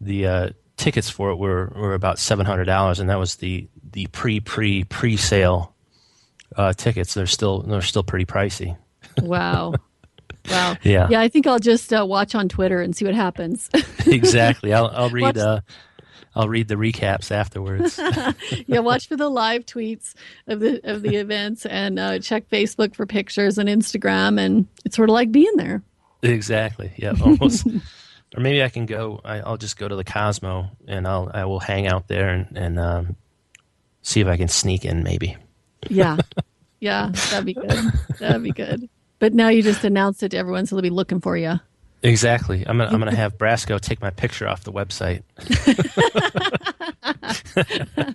the 0.00 0.26
uh, 0.26 0.48
tickets 0.78 1.10
for 1.10 1.30
it 1.30 1.36
were 1.36 1.70
were 1.76 1.92
about 1.92 2.18
seven 2.18 2.46
hundred 2.46 2.64
dollars, 2.64 2.98
and 2.98 3.10
that 3.10 3.18
was 3.18 3.36
the 3.36 3.68
the 3.92 4.06
pre 4.06 4.40
pre 4.40 4.84
pre 4.84 5.18
sale 5.18 5.74
uh, 6.56 6.72
tickets. 6.72 7.12
They're 7.12 7.26
still 7.26 7.60
they're 7.60 7.82
still 7.82 8.02
pretty 8.02 8.24
pricey. 8.24 8.74
Wow. 9.20 9.74
wow. 10.50 10.76
Yeah. 10.82 11.08
Yeah, 11.10 11.20
I 11.20 11.28
think 11.28 11.46
I'll 11.46 11.58
just 11.58 11.92
uh, 11.92 12.06
watch 12.08 12.34
on 12.34 12.48
Twitter 12.48 12.80
and 12.80 12.96
see 12.96 13.04
what 13.04 13.14
happens. 13.14 13.68
exactly. 14.06 14.72
I'll 14.72 14.86
I'll 14.86 15.10
read 15.10 15.36
uh, 15.36 15.60
I'll 16.34 16.48
read 16.48 16.68
the 16.68 16.76
recaps 16.76 17.30
afterwards. 17.30 18.00
yeah, 18.66 18.78
watch 18.78 19.08
for 19.08 19.16
the 19.16 19.28
live 19.28 19.66
tweets 19.66 20.14
of 20.46 20.60
the 20.60 20.80
of 20.90 21.02
the 21.02 21.16
events 21.16 21.66
and 21.66 21.98
uh, 21.98 22.18
check 22.20 22.48
Facebook 22.48 22.94
for 22.94 23.04
pictures 23.04 23.58
and 23.58 23.68
Instagram, 23.68 24.40
and 24.40 24.66
it's 24.86 24.96
sort 24.96 25.10
of 25.10 25.12
like 25.12 25.30
being 25.30 25.56
there. 25.56 25.82
Exactly. 26.22 26.92
Yeah. 26.96 27.14
Almost. 27.24 27.66
or 28.36 28.40
maybe 28.40 28.62
I 28.62 28.68
can 28.68 28.86
go. 28.86 29.20
I, 29.24 29.40
I'll 29.40 29.56
just 29.56 29.76
go 29.78 29.88
to 29.88 29.96
the 29.96 30.04
Cosmo 30.04 30.70
and 30.86 31.06
I'll 31.06 31.30
I 31.32 31.44
will 31.44 31.60
hang 31.60 31.86
out 31.86 32.08
there 32.08 32.28
and 32.30 32.56
and 32.56 32.78
um, 32.78 33.16
see 34.02 34.20
if 34.20 34.26
I 34.26 34.36
can 34.36 34.48
sneak 34.48 34.84
in. 34.84 35.02
Maybe. 35.02 35.36
Yeah, 35.88 36.16
yeah, 36.80 37.10
that'd 37.30 37.46
be 37.46 37.54
good. 37.54 37.92
That'd 38.18 38.42
be 38.42 38.52
good. 38.52 38.88
But 39.20 39.34
now 39.34 39.48
you 39.48 39.62
just 39.62 39.84
announced 39.84 40.22
it 40.22 40.30
to 40.30 40.36
everyone, 40.36 40.66
so 40.66 40.76
they'll 40.76 40.82
be 40.82 40.90
looking 40.90 41.20
for 41.20 41.36
you. 41.36 41.58
Exactly. 42.02 42.64
I'm 42.66 42.78
gonna, 42.78 42.90
I'm 42.92 42.98
gonna 43.00 43.14
have 43.16 43.36
Brasco 43.38 43.80
take 43.80 44.00
my 44.00 44.10
picture 44.10 44.46
off 44.48 44.64
the 44.64 44.72
website. 44.72 45.22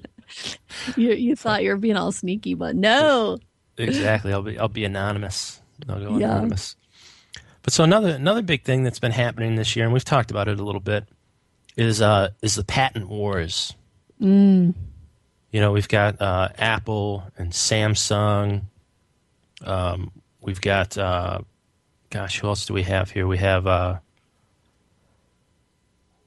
You 0.97 1.13
you 1.13 1.35
thought 1.35 1.63
you 1.63 1.69
were 1.69 1.77
being 1.77 1.95
all 1.95 2.11
sneaky, 2.11 2.55
but 2.55 2.75
no. 2.75 3.37
Exactly. 3.77 4.33
I'll 4.33 4.41
be 4.41 4.57
I'll 4.57 4.67
be 4.67 4.83
anonymous. 4.85 5.61
I'll 5.87 5.99
go 5.99 6.17
Yeah. 6.17 6.31
anonymous. 6.31 6.75
But 7.63 7.73
so 7.73 7.83
another 7.83 8.09
another 8.09 8.41
big 8.41 8.63
thing 8.63 8.83
that's 8.83 8.99
been 8.99 9.11
happening 9.11 9.55
this 9.55 9.75
year, 9.75 9.85
and 9.85 9.93
we've 9.93 10.05
talked 10.05 10.31
about 10.31 10.47
it 10.47 10.59
a 10.59 10.63
little 10.63 10.81
bit, 10.81 11.05
is 11.75 12.01
uh 12.01 12.29
is 12.41 12.55
the 12.55 12.63
patent 12.63 13.07
wars. 13.07 13.73
Mm. 14.21 14.73
You 15.51 15.61
know, 15.61 15.71
we've 15.71 15.87
got 15.87 16.19
uh, 16.19 16.49
Apple 16.57 17.23
and 17.37 17.51
Samsung. 17.51 18.63
Um, 19.63 20.11
we've 20.41 20.59
got 20.59 20.97
uh, 20.97 21.41
gosh, 22.09 22.39
who 22.39 22.47
else 22.47 22.65
do 22.65 22.73
we 22.73 22.83
have 22.83 23.11
here? 23.11 23.27
We 23.27 23.37
have 23.37 23.67
uh, 23.67 23.99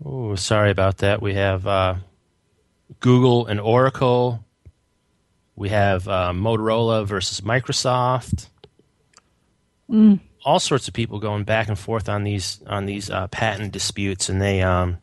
oh, 0.05 0.37
sorry 0.37 0.71
about 0.71 0.99
that. 0.99 1.21
We 1.21 1.35
have 1.35 1.67
uh, 1.67 1.97
Google 3.01 3.47
and 3.47 3.61
Oracle. 3.61 4.45
We 5.55 5.71
have 5.71 6.07
uh, 6.07 6.33
Motorola 6.33 7.07
versus 7.07 7.41
Microsoft. 7.41 8.49
All 10.45 10.61
sorts 10.61 10.87
of 10.87 10.95
people 10.95 11.19
going 11.19 11.45
back 11.45 11.69
and 11.69 11.79
forth 11.79 12.09
on 12.09 12.23
these 12.25 12.61
on 12.67 12.87
these 12.87 13.11
uh, 13.11 13.27
patent 13.29 13.73
disputes, 13.73 14.29
and 14.29 14.41
they 14.41 14.63
um, 14.63 14.99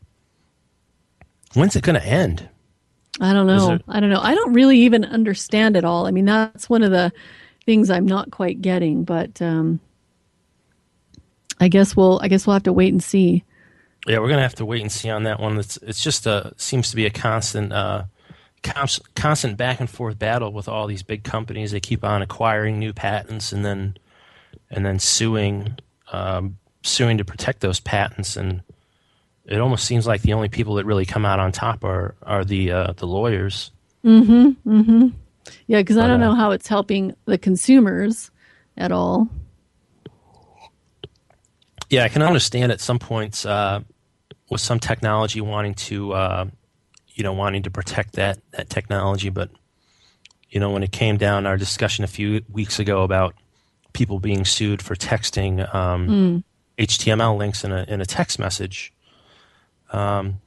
when's 1.54 1.76
it 1.76 1.82
going 1.82 2.00
to 2.00 2.06
end? 2.06 2.48
I 3.20 3.32
don't 3.32 3.46
know. 3.46 3.68
there- 3.68 3.80
I 3.88 4.00
don't 4.00 4.10
know. 4.10 4.20
I 4.20 4.34
don't 4.34 4.52
really 4.54 4.78
even 4.80 5.04
understand 5.04 5.76
it 5.76 5.84
all. 5.84 6.06
I 6.06 6.10
mean, 6.10 6.24
that's 6.24 6.68
one 6.70 6.82
of 6.82 6.90
the 6.90 7.12
things 7.66 7.90
I'm 7.90 8.06
not 8.06 8.30
quite 8.30 8.60
getting, 8.62 9.04
but 9.04 9.40
um, 9.42 9.80
I 11.60 11.68
guess 11.68 11.94
we'll 11.96 12.18
I 12.22 12.28
guess 12.28 12.46
we'll 12.46 12.54
have 12.54 12.62
to 12.64 12.72
wait 12.72 12.92
and 12.92 13.02
see. 13.02 13.44
Yeah, 14.06 14.18
we're 14.18 14.28
gonna 14.28 14.42
have 14.42 14.56
to 14.56 14.66
wait 14.66 14.82
and 14.82 14.90
see 14.92 15.10
on 15.10 15.24
that 15.24 15.40
one. 15.40 15.58
It's 15.58 15.76
it's 15.78 16.02
just 16.02 16.26
a 16.26 16.52
seems 16.56 16.90
to 16.90 16.96
be 16.96 17.06
a 17.06 17.10
constant 17.10 17.72
uh, 17.72 18.04
constant 19.14 19.56
back 19.56 19.80
and 19.80 19.88
forth 19.88 20.18
battle 20.18 20.52
with 20.52 20.68
all 20.68 20.86
these 20.86 21.02
big 21.02 21.22
companies. 21.22 21.70
They 21.72 21.80
keep 21.80 22.02
on 22.04 22.22
acquiring 22.22 22.78
new 22.78 22.92
patents 22.92 23.52
and 23.52 23.64
then 23.64 23.96
and 24.74 24.84
then 24.84 24.98
suing 24.98 25.76
um, 26.12 26.58
suing 26.82 27.18
to 27.18 27.24
protect 27.24 27.60
those 27.60 27.80
patents. 27.80 28.36
And 28.36 28.62
it 29.46 29.60
almost 29.60 29.84
seems 29.84 30.06
like 30.06 30.22
the 30.22 30.34
only 30.34 30.48
people 30.48 30.74
that 30.74 30.84
really 30.84 31.06
come 31.06 31.24
out 31.24 31.40
on 31.40 31.52
top 31.52 31.84
are 31.84 32.14
are 32.22 32.44
the 32.44 32.72
uh, 32.72 32.92
the 32.96 33.06
lawyers. 33.06 33.70
Mm-hmm. 34.04 34.70
Mm-hmm. 34.70 35.08
Yeah, 35.66 35.80
because 35.80 35.96
I 35.96 36.06
don't 36.06 36.22
uh, 36.22 36.26
know 36.26 36.34
how 36.34 36.50
it's 36.50 36.68
helping 36.68 37.14
the 37.24 37.38
consumers 37.38 38.30
at 38.76 38.92
all. 38.92 39.28
Yeah, 41.90 42.04
I 42.04 42.08
can 42.08 42.22
understand 42.22 42.72
at 42.72 42.80
some 42.80 42.98
points 42.98 43.46
uh, 43.46 43.80
with 44.50 44.60
some 44.60 44.80
technology 44.80 45.40
wanting 45.40 45.74
to, 45.74 46.12
uh, 46.12 46.46
you 47.14 47.22
know, 47.22 47.32
wanting 47.32 47.62
to 47.62 47.70
protect 47.70 48.14
that 48.14 48.38
that 48.52 48.68
technology, 48.68 49.30
but 49.30 49.50
you 50.50 50.60
know, 50.60 50.70
when 50.70 50.82
it 50.82 50.92
came 50.92 51.16
down 51.16 51.46
our 51.46 51.56
discussion 51.56 52.04
a 52.04 52.08
few 52.08 52.42
weeks 52.48 52.78
ago 52.78 53.02
about 53.02 53.34
people 53.94 54.18
being 54.18 54.44
sued 54.44 54.82
for 54.82 54.94
texting 54.94 55.74
um, 55.74 56.44
HTML 56.78 57.38
links 57.38 57.64
in 57.64 57.72
a 57.72 57.84
in 57.88 58.02
a 58.02 58.06
text 58.06 58.38
message, 58.38 58.92
um, 59.92 60.40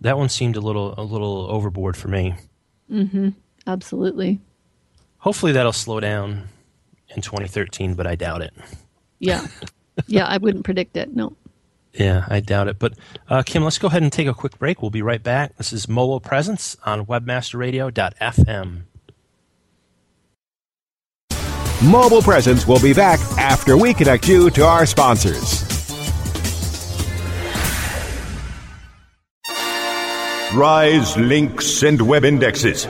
that 0.00 0.16
one 0.16 0.30
seemed 0.30 0.56
a 0.56 0.60
little 0.60 0.94
a 0.98 1.02
little 1.02 1.46
overboard 1.50 1.96
for 1.96 2.08
me. 2.08 2.34
Absolutely. 3.66 4.40
Hopefully, 5.18 5.52
that'll 5.52 5.72
slow 5.72 6.00
down 6.00 6.48
in 7.14 7.22
2013, 7.22 7.94
but 7.94 8.06
I 8.06 8.14
doubt 8.14 8.42
it. 8.42 8.54
Yeah. 9.18 9.46
yeah, 10.06 10.26
I 10.26 10.38
wouldn't 10.38 10.64
predict 10.64 10.96
it. 10.96 11.14
No. 11.14 11.36
Yeah, 11.92 12.24
I 12.28 12.40
doubt 12.40 12.68
it. 12.68 12.78
But 12.78 12.94
uh, 13.28 13.42
Kim, 13.42 13.62
let's 13.62 13.78
go 13.78 13.88
ahead 13.88 14.02
and 14.02 14.12
take 14.12 14.26
a 14.26 14.34
quick 14.34 14.58
break. 14.58 14.80
We'll 14.80 14.90
be 14.90 15.02
right 15.02 15.22
back. 15.22 15.56
This 15.58 15.72
is 15.72 15.88
Mobile 15.88 16.20
Presence 16.20 16.76
on 16.84 17.04
WebmasterRadio.fm. 17.06 18.82
Mobile 21.84 22.22
Presence 22.22 22.64
will 22.64 22.80
be 22.80 22.94
back 22.94 23.18
after 23.38 23.76
we 23.76 23.92
connect 23.92 24.28
you 24.28 24.50
to 24.50 24.64
our 24.64 24.86
sponsors. 24.86 25.64
Rise 30.54 31.16
links 31.16 31.82
and 31.82 32.00
web 32.00 32.24
indexes. 32.24 32.84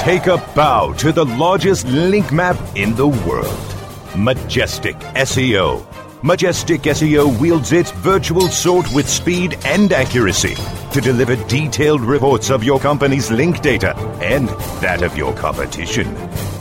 Take 0.00 0.26
a 0.26 0.36
bow 0.54 0.92
to 0.98 1.12
the 1.12 1.24
largest 1.24 1.86
link 1.86 2.30
map 2.30 2.58
in 2.76 2.94
the 2.94 3.08
world. 3.08 3.74
Majestic 4.14 4.96
SEO. 5.16 5.86
Majestic 6.22 6.82
SEO 6.82 7.40
wields 7.40 7.72
its 7.72 7.90
virtual 7.92 8.48
sword 8.48 8.84
with 8.94 9.08
speed 9.08 9.56
and 9.64 9.90
accuracy 9.94 10.56
to 10.92 11.00
deliver 11.00 11.36
detailed 11.46 12.02
reports 12.02 12.50
of 12.50 12.62
your 12.62 12.78
company's 12.78 13.30
link 13.30 13.62
data 13.62 13.96
and 14.20 14.48
that 14.82 15.02
of 15.02 15.16
your 15.16 15.32
competition. 15.34 16.14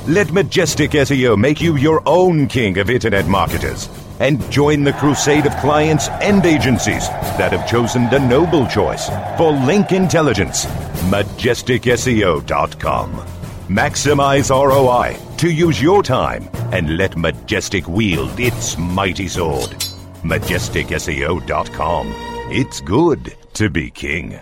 Let 0.07 0.31
Majestic 0.33 0.91
SEO 0.91 1.37
make 1.37 1.61
you 1.61 1.77
your 1.77 2.03
own 2.05 2.47
king 2.47 2.77
of 2.77 2.89
internet 2.89 3.25
marketers 3.25 3.87
and 4.19 4.51
join 4.51 4.83
the 4.83 4.91
crusade 4.91 5.45
of 5.45 5.55
clients 5.57 6.09
and 6.09 6.45
agencies 6.45 7.07
that 7.37 7.53
have 7.53 7.69
chosen 7.69 8.09
the 8.09 8.19
noble 8.19 8.67
choice 8.67 9.07
for 9.37 9.51
link 9.51 9.93
intelligence. 9.93 10.65
MajesticSEO.com. 11.09 13.11
Maximize 13.69 14.49
ROI 14.49 15.15
to 15.37 15.49
use 15.49 15.81
your 15.81 16.03
time 16.03 16.49
and 16.73 16.97
let 16.97 17.15
Majestic 17.15 17.87
wield 17.87 18.37
its 18.37 18.77
mighty 18.77 19.29
sword. 19.29 19.69
MajesticSEO.com. 20.23 22.13
It's 22.51 22.81
good 22.81 23.37
to 23.53 23.69
be 23.69 23.89
king. 23.89 24.41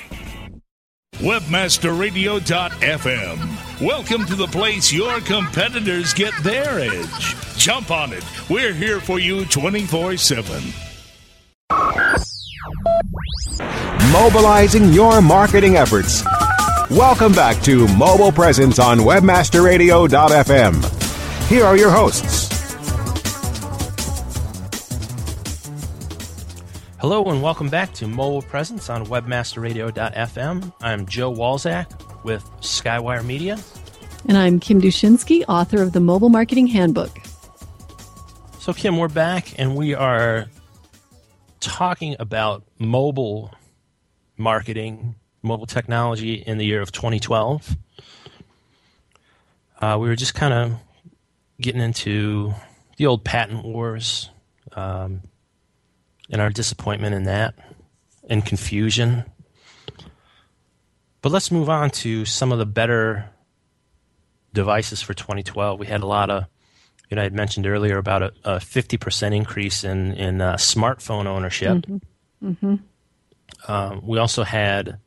Webmasterradio.fm. 1.21 3.85
Welcome 3.85 4.25
to 4.25 4.35
the 4.35 4.47
place 4.47 4.91
your 4.91 5.21
competitors 5.21 6.15
get 6.15 6.33
their 6.41 6.79
edge. 6.79 7.35
Jump 7.57 7.91
on 7.91 8.11
it. 8.11 8.23
We're 8.49 8.73
here 8.73 8.99
for 8.99 9.19
you 9.19 9.45
24 9.45 10.17
7. 10.17 10.63
Mobilizing 14.11 14.91
your 14.93 15.21
marketing 15.21 15.75
efforts. 15.75 16.23
Welcome 16.89 17.33
back 17.33 17.61
to 17.65 17.87
Mobile 17.95 18.31
Presence 18.31 18.79
on 18.79 18.97
WebmasterRadio.fm. 18.97 21.47
Here 21.47 21.63
are 21.63 21.77
your 21.77 21.91
hosts. 21.91 22.50
Hello 27.01 27.25
and 27.31 27.41
welcome 27.41 27.67
back 27.67 27.93
to 27.93 28.07
Mobile 28.07 28.43
Presence 28.43 28.87
on 28.87 29.07
WebmasterRadio.fm. 29.07 30.71
I'm 30.81 31.07
Joe 31.07 31.33
Walzak 31.33 32.23
with 32.23 32.43
Skywire 32.61 33.25
Media. 33.25 33.57
And 34.27 34.37
I'm 34.37 34.59
Kim 34.59 34.79
Dushinski, 34.79 35.43
author 35.49 35.81
of 35.81 35.93
the 35.93 35.99
Mobile 35.99 36.29
Marketing 36.29 36.67
Handbook. 36.67 37.09
So, 38.59 38.71
Kim, 38.71 38.99
we're 38.99 39.07
back 39.07 39.57
and 39.57 39.75
we 39.75 39.95
are 39.95 40.45
talking 41.59 42.17
about 42.19 42.65
mobile 42.77 43.51
marketing, 44.37 45.15
mobile 45.41 45.65
technology 45.65 46.35
in 46.35 46.59
the 46.59 46.65
year 46.67 46.83
of 46.83 46.91
2012. 46.91 47.77
Uh, 49.81 49.97
we 49.99 50.07
were 50.07 50.15
just 50.15 50.35
kind 50.35 50.53
of 50.53 50.79
getting 51.59 51.81
into 51.81 52.53
the 52.97 53.07
old 53.07 53.25
patent 53.25 53.65
wars 53.65 54.29
um, 54.73 55.23
and 56.31 56.41
our 56.41 56.49
disappointment 56.49 57.13
in 57.13 57.23
that 57.23 57.53
and 58.29 58.45
confusion. 58.45 59.25
But 61.21 61.31
let's 61.31 61.51
move 61.51 61.69
on 61.69 61.91
to 61.91 62.25
some 62.25 62.51
of 62.51 62.57
the 62.57 62.65
better 62.65 63.29
devices 64.53 65.01
for 65.01 65.13
2012. 65.13 65.79
We 65.79 65.85
had 65.85 66.01
a 66.01 66.07
lot 66.07 66.29
of, 66.29 66.45
you 67.09 67.15
know, 67.15 67.21
I 67.21 67.25
had 67.25 67.33
mentioned 67.33 67.67
earlier 67.67 67.97
about 67.97 68.23
a, 68.23 68.33
a 68.43 68.55
50% 68.57 69.35
increase 69.35 69.83
in, 69.83 70.13
in 70.13 70.41
uh, 70.41 70.55
smartphone 70.55 71.27
ownership. 71.27 71.77
Mm-hmm. 71.77 72.49
Mm-hmm. 72.49 73.71
Um, 73.71 74.07
we 74.07 74.17
also 74.17 74.43
had 74.43 74.97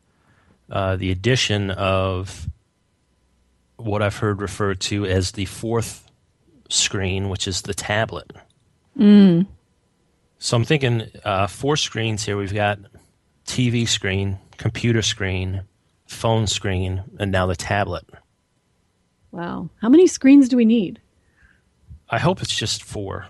uh, 0.70 0.96
the 0.96 1.10
addition 1.10 1.70
of 1.70 2.48
what 3.76 4.02
I've 4.02 4.16
heard 4.18 4.40
referred 4.40 4.80
to 4.82 5.04
as 5.06 5.32
the 5.32 5.46
fourth 5.46 6.08
screen, 6.68 7.28
which 7.28 7.48
is 7.48 7.62
the 7.62 7.74
tablet. 7.74 8.30
Mm. 8.96 9.46
So 10.44 10.58
I'm 10.58 10.64
thinking 10.64 11.10
uh, 11.24 11.46
four 11.46 11.74
screens 11.74 12.22
here. 12.22 12.36
We've 12.36 12.52
got 12.52 12.78
TV 13.46 13.88
screen, 13.88 14.36
computer 14.58 15.00
screen, 15.00 15.62
phone 16.06 16.46
screen, 16.46 17.02
and 17.18 17.32
now 17.32 17.46
the 17.46 17.56
tablet. 17.56 18.04
Wow. 19.30 19.70
How 19.80 19.88
many 19.88 20.06
screens 20.06 20.50
do 20.50 20.58
we 20.58 20.66
need? 20.66 21.00
I 22.10 22.18
hope 22.18 22.42
it's 22.42 22.54
just 22.54 22.84
four. 22.84 23.26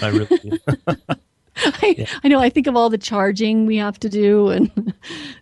I 0.00 0.08
really 0.08 0.58
I, 0.86 1.94
yeah. 1.98 2.06
I 2.24 2.28
know. 2.28 2.40
I 2.40 2.48
think 2.48 2.66
of 2.66 2.74
all 2.76 2.88
the 2.88 2.96
charging 2.96 3.66
we 3.66 3.76
have 3.76 4.00
to 4.00 4.08
do, 4.08 4.48
and 4.48 4.70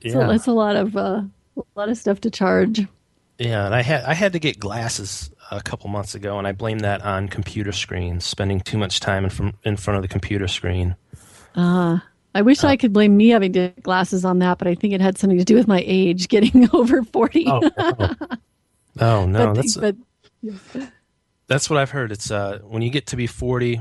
so 0.03 0.21
yeah. 0.21 0.27
that's 0.27 0.49
a 0.49 0.53
lot 0.53 0.75
of 0.75 0.97
uh, 0.97 1.23
a 1.57 1.62
lot 1.77 1.88
of 1.88 1.97
stuff 1.97 2.21
to 2.23 2.33
charge. 2.33 2.85
Yeah, 3.38 3.64
and 3.64 3.77
I 3.77 3.83
had 3.83 4.03
I 4.03 4.14
had 4.14 4.33
to 4.33 4.40
get 4.40 4.59
glasses 4.59 5.31
a 5.50 5.62
couple 5.62 5.88
months 5.88 6.14
ago, 6.14 6.38
and 6.38 6.46
I 6.46 6.52
blame 6.52 6.80
that 6.80 7.02
on 7.02 7.28
computer 7.28 7.72
screens, 7.72 8.24
spending 8.24 8.61
too 8.61 8.78
much 8.78 9.00
time 9.00 9.24
in, 9.24 9.30
from, 9.30 9.54
in 9.64 9.76
front 9.76 9.96
of 9.96 10.02
the 10.02 10.09
computer 10.09 10.48
screen. 10.48 10.96
Uh, 11.54 11.98
I 12.35 12.42
wish 12.42 12.64
uh, 12.64 12.68
I 12.68 12.76
could 12.76 12.92
blame 12.92 13.16
me 13.16 13.28
having 13.28 13.72
glasses 13.82 14.24
on 14.24 14.40
that, 14.40 14.59
but 14.59 14.68
I 14.68 14.74
think 14.74 14.92
it 14.92 15.00
had 15.00 15.18
something 15.18 15.38
to 15.38 15.44
do 15.44 15.54
with 15.54 15.66
my 15.66 15.82
age, 15.87 16.28
getting 16.28 16.68
over 16.72 17.02
forty. 17.02 17.46
oh, 17.48 17.70
oh. 17.78 18.14
oh 19.00 19.26
no, 19.26 19.46
but, 19.46 19.54
that's 19.54 19.76
but, 19.76 19.96
that's 21.46 21.70
what 21.70 21.78
I've 21.78 21.90
heard. 21.90 22.12
It's 22.12 22.30
uh, 22.30 22.59
when 22.62 22.82
you 22.82 22.90
get 22.90 23.06
to 23.09 23.16
be 23.16 23.26
forty, 23.26 23.80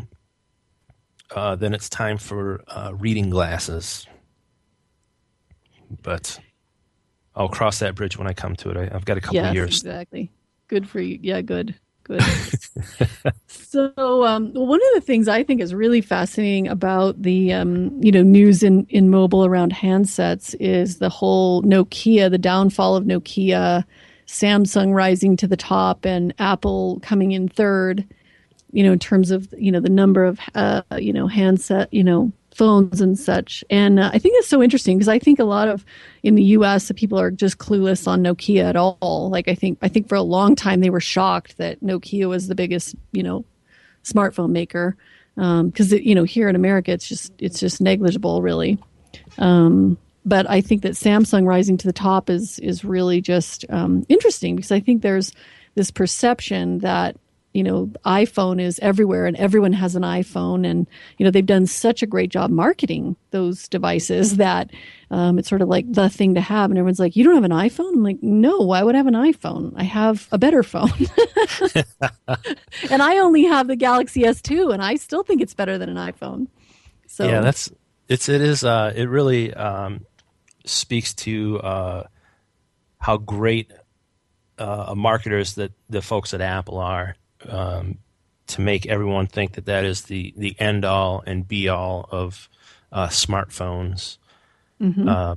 uh, 1.35 1.55
then 1.55 1.73
it's 1.73 1.89
time 1.89 2.17
for 2.17 2.63
uh, 2.67 2.93
reading 2.95 3.29
glasses. 3.29 4.07
But 6.01 6.39
I'll 7.35 7.49
cross 7.49 7.79
that 7.79 7.95
bridge 7.95 8.17
when 8.17 8.27
I 8.27 8.33
come 8.33 8.55
to 8.57 8.69
it. 8.69 8.77
I, 8.77 8.93
have 8.93 9.05
got 9.05 9.17
a 9.17 9.21
couple 9.21 9.35
yes, 9.35 9.53
years. 9.53 9.77
Exactly. 9.81 10.31
Good 10.67 10.89
for 10.89 10.99
you. 10.99 11.19
Yeah, 11.21 11.41
good. 11.41 11.75
Good. 12.03 12.21
so, 13.47 14.25
um, 14.25 14.53
one 14.53 14.79
of 14.79 14.87
the 14.93 15.01
things 15.01 15.27
I 15.27 15.43
think 15.43 15.59
is 15.59 15.73
really 15.73 16.01
fascinating 16.01 16.67
about 16.67 17.21
the, 17.21 17.51
um, 17.53 17.99
you 18.01 18.11
know, 18.11 18.21
news 18.21 18.61
in, 18.61 18.85
in 18.89 19.09
mobile 19.09 19.45
around 19.45 19.73
handsets 19.73 20.55
is 20.59 20.99
the 20.99 21.09
whole 21.09 21.63
Nokia, 21.63 22.29
the 22.29 22.37
downfall 22.37 22.95
of 22.95 23.05
Nokia, 23.05 23.83
Samsung 24.27 24.93
rising 24.93 25.35
to 25.37 25.47
the 25.47 25.57
top, 25.57 26.05
and 26.05 26.33
Apple 26.37 26.99
coming 27.01 27.31
in 27.31 27.47
third 27.47 28.05
you 28.75 28.83
know, 28.83 28.91
in 28.91 28.99
terms 28.99 29.31
of, 29.31 29.47
you 29.57 29.71
know, 29.71 29.79
the 29.79 29.89
number 29.89 30.25
of, 30.25 30.37
uh, 30.53 30.81
you 30.97 31.13
know, 31.13 31.27
handset, 31.27 31.87
you 31.93 32.03
know, 32.03 32.29
phones 32.55 33.01
and 33.01 33.19
such. 33.19 33.63
And 33.69 33.99
uh, 33.99 34.09
I 34.13 34.17
think 34.17 34.35
it's 34.37 34.47
so 34.47 34.63
interesting 34.63 34.97
because 34.97 35.09
I 35.09 35.19
think 35.19 35.39
a 35.39 35.43
lot 35.43 35.67
of 35.67 35.85
in 36.23 36.35
the 36.35 36.43
U.S. 36.43 36.87
The 36.87 36.93
people 36.93 37.19
are 37.19 37.29
just 37.29 37.57
clueless 37.57 38.07
on 38.07 38.23
Nokia 38.23 38.63
at 38.63 38.75
all. 38.75 39.29
Like 39.29 39.47
I 39.47 39.55
think 39.55 39.77
I 39.81 39.89
think 39.89 40.07
for 40.07 40.15
a 40.15 40.21
long 40.21 40.55
time 40.55 40.79
they 40.79 40.89
were 40.89 41.01
shocked 41.01 41.57
that 41.57 41.81
Nokia 41.81 42.29
was 42.29 42.47
the 42.47 42.55
biggest 42.55 42.95
you 43.11 43.23
know 43.23 43.45
smartphone 44.03 44.51
maker 44.51 44.95
because 45.35 45.93
um, 45.93 45.99
you 46.01 46.15
know 46.15 46.23
here 46.23 46.47
in 46.47 46.55
America 46.55 46.91
it's 46.91 47.07
just 47.07 47.33
it's 47.39 47.59
just 47.59 47.81
negligible 47.81 48.41
really. 48.41 48.79
Um, 49.37 49.97
but 50.25 50.49
I 50.49 50.61
think 50.61 50.81
that 50.81 50.93
Samsung 50.93 51.45
rising 51.45 51.77
to 51.77 51.87
the 51.87 51.93
top 51.93 52.29
is 52.29 52.57
is 52.59 52.85
really 52.85 53.21
just 53.21 53.65
um, 53.69 54.05
interesting 54.07 54.55
because 54.55 54.71
I 54.71 54.79
think 54.79 55.01
there's 55.01 55.33
this 55.75 55.91
perception 55.91 56.79
that 56.79 57.17
you 57.55 57.63
know 57.63 57.85
iphone 58.05 58.61
is 58.61 58.79
everywhere 58.79 59.25
and 59.25 59.37
everyone 59.37 59.73
has 59.73 59.95
an 59.95 60.03
iphone 60.03 60.69
and 60.69 60.87
you 61.17 61.23
know 61.23 61.31
they've 61.31 61.45
done 61.45 61.65
such 61.65 62.03
a 62.03 62.05
great 62.05 62.29
job 62.29 62.49
marketing 62.51 63.15
those 63.31 63.67
devices 63.67 64.37
that 64.37 64.71
um, 65.11 65.37
it's 65.37 65.47
sort 65.47 65.61
of 65.61 65.67
like 65.67 65.85
the 65.91 66.09
thing 66.09 66.33
to 66.33 66.41
have. 66.41 66.71
And 66.71 66.77
everyone's 66.77 66.99
like 66.99 67.15
you 67.15 67.23
don't 67.23 67.35
have 67.35 67.43
an 67.43 67.51
iphone? 67.51 67.93
I'm 67.93 68.03
like 68.03 68.21
no 68.21 68.59
why 68.59 68.83
would 68.83 68.95
i 68.95 68.97
have 68.97 69.07
an 69.07 69.13
iphone? 69.13 69.73
I 69.75 69.83
have 69.83 70.27
a 70.31 70.37
better 70.37 70.63
phone. 70.63 70.89
And 72.89 73.01
i 73.01 73.17
only 73.17 73.43
have 73.43 73.67
the 73.67 73.75
galaxy 73.75 74.23
s2 74.23 74.73
and 74.73 74.81
i 74.81 74.95
still 74.95 75.23
think 75.23 75.41
it's 75.41 75.53
better 75.53 75.77
than 75.77 75.89
an 75.89 75.97
iphone. 76.11 76.47
So 77.07 77.25
yeah 77.25 77.41
that's 77.41 77.71
it's 78.07 78.29
it 78.29 78.41
is 78.41 78.63
uh 78.63 78.91
it 78.95 79.05
really 79.09 79.53
um 79.53 80.05
speaks 80.65 81.13
to 81.13 81.59
uh 81.59 82.03
how 82.97 83.17
great 83.17 83.71
uh, 84.57 84.93
marketers 84.95 85.55
that 85.55 85.71
the 85.89 86.01
folks 86.01 86.33
at 86.33 86.41
apple 86.41 86.79
are 86.79 87.15
um, 87.49 87.97
to 88.47 88.61
make 88.61 88.85
everyone 88.85 89.27
think 89.27 89.53
that 89.53 89.65
that 89.65 89.83
is 89.83 90.03
the 90.03 90.33
the 90.37 90.55
end 90.59 90.85
all 90.85 91.23
and 91.25 91.47
be 91.47 91.67
all 91.67 92.07
of 92.11 92.49
uh, 92.91 93.07
smartphones. 93.07 94.17
Mm-hmm. 94.81 95.07
Uh, 95.07 95.35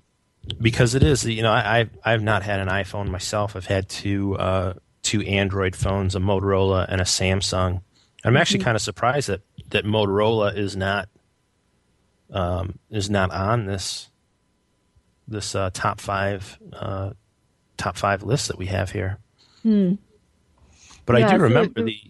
because 0.60 0.94
it 0.94 1.02
is, 1.02 1.24
you 1.24 1.42
know, 1.42 1.52
I, 1.52 1.80
I've 1.80 1.90
I've 2.04 2.22
not 2.22 2.42
had 2.42 2.60
an 2.60 2.68
iPhone 2.68 3.08
myself. 3.08 3.54
I've 3.56 3.66
had 3.66 3.88
two 3.88 4.36
uh, 4.36 4.74
two 5.02 5.22
Android 5.22 5.76
phones, 5.76 6.14
a 6.14 6.20
Motorola 6.20 6.86
and 6.88 7.00
a 7.00 7.04
Samsung. 7.04 7.82
I'm 8.24 8.36
actually 8.36 8.60
mm-hmm. 8.60 8.64
kind 8.64 8.76
of 8.76 8.82
surprised 8.82 9.28
that 9.28 9.42
that 9.70 9.84
Motorola 9.84 10.56
is 10.56 10.76
not 10.76 11.08
um, 12.32 12.78
is 12.90 13.10
not 13.10 13.30
on 13.30 13.66
this 13.66 14.08
this 15.26 15.54
uh, 15.54 15.70
top 15.72 16.00
five 16.00 16.58
uh, 16.72 17.10
top 17.76 17.96
five 17.96 18.22
list 18.22 18.48
that 18.48 18.58
we 18.58 18.66
have 18.66 18.90
here. 18.90 19.18
Hmm. 19.62 19.94
But 21.08 21.20
yeah, 21.20 21.28
I 21.28 21.36
do 21.36 21.42
remember 21.42 21.82
the 21.82 22.00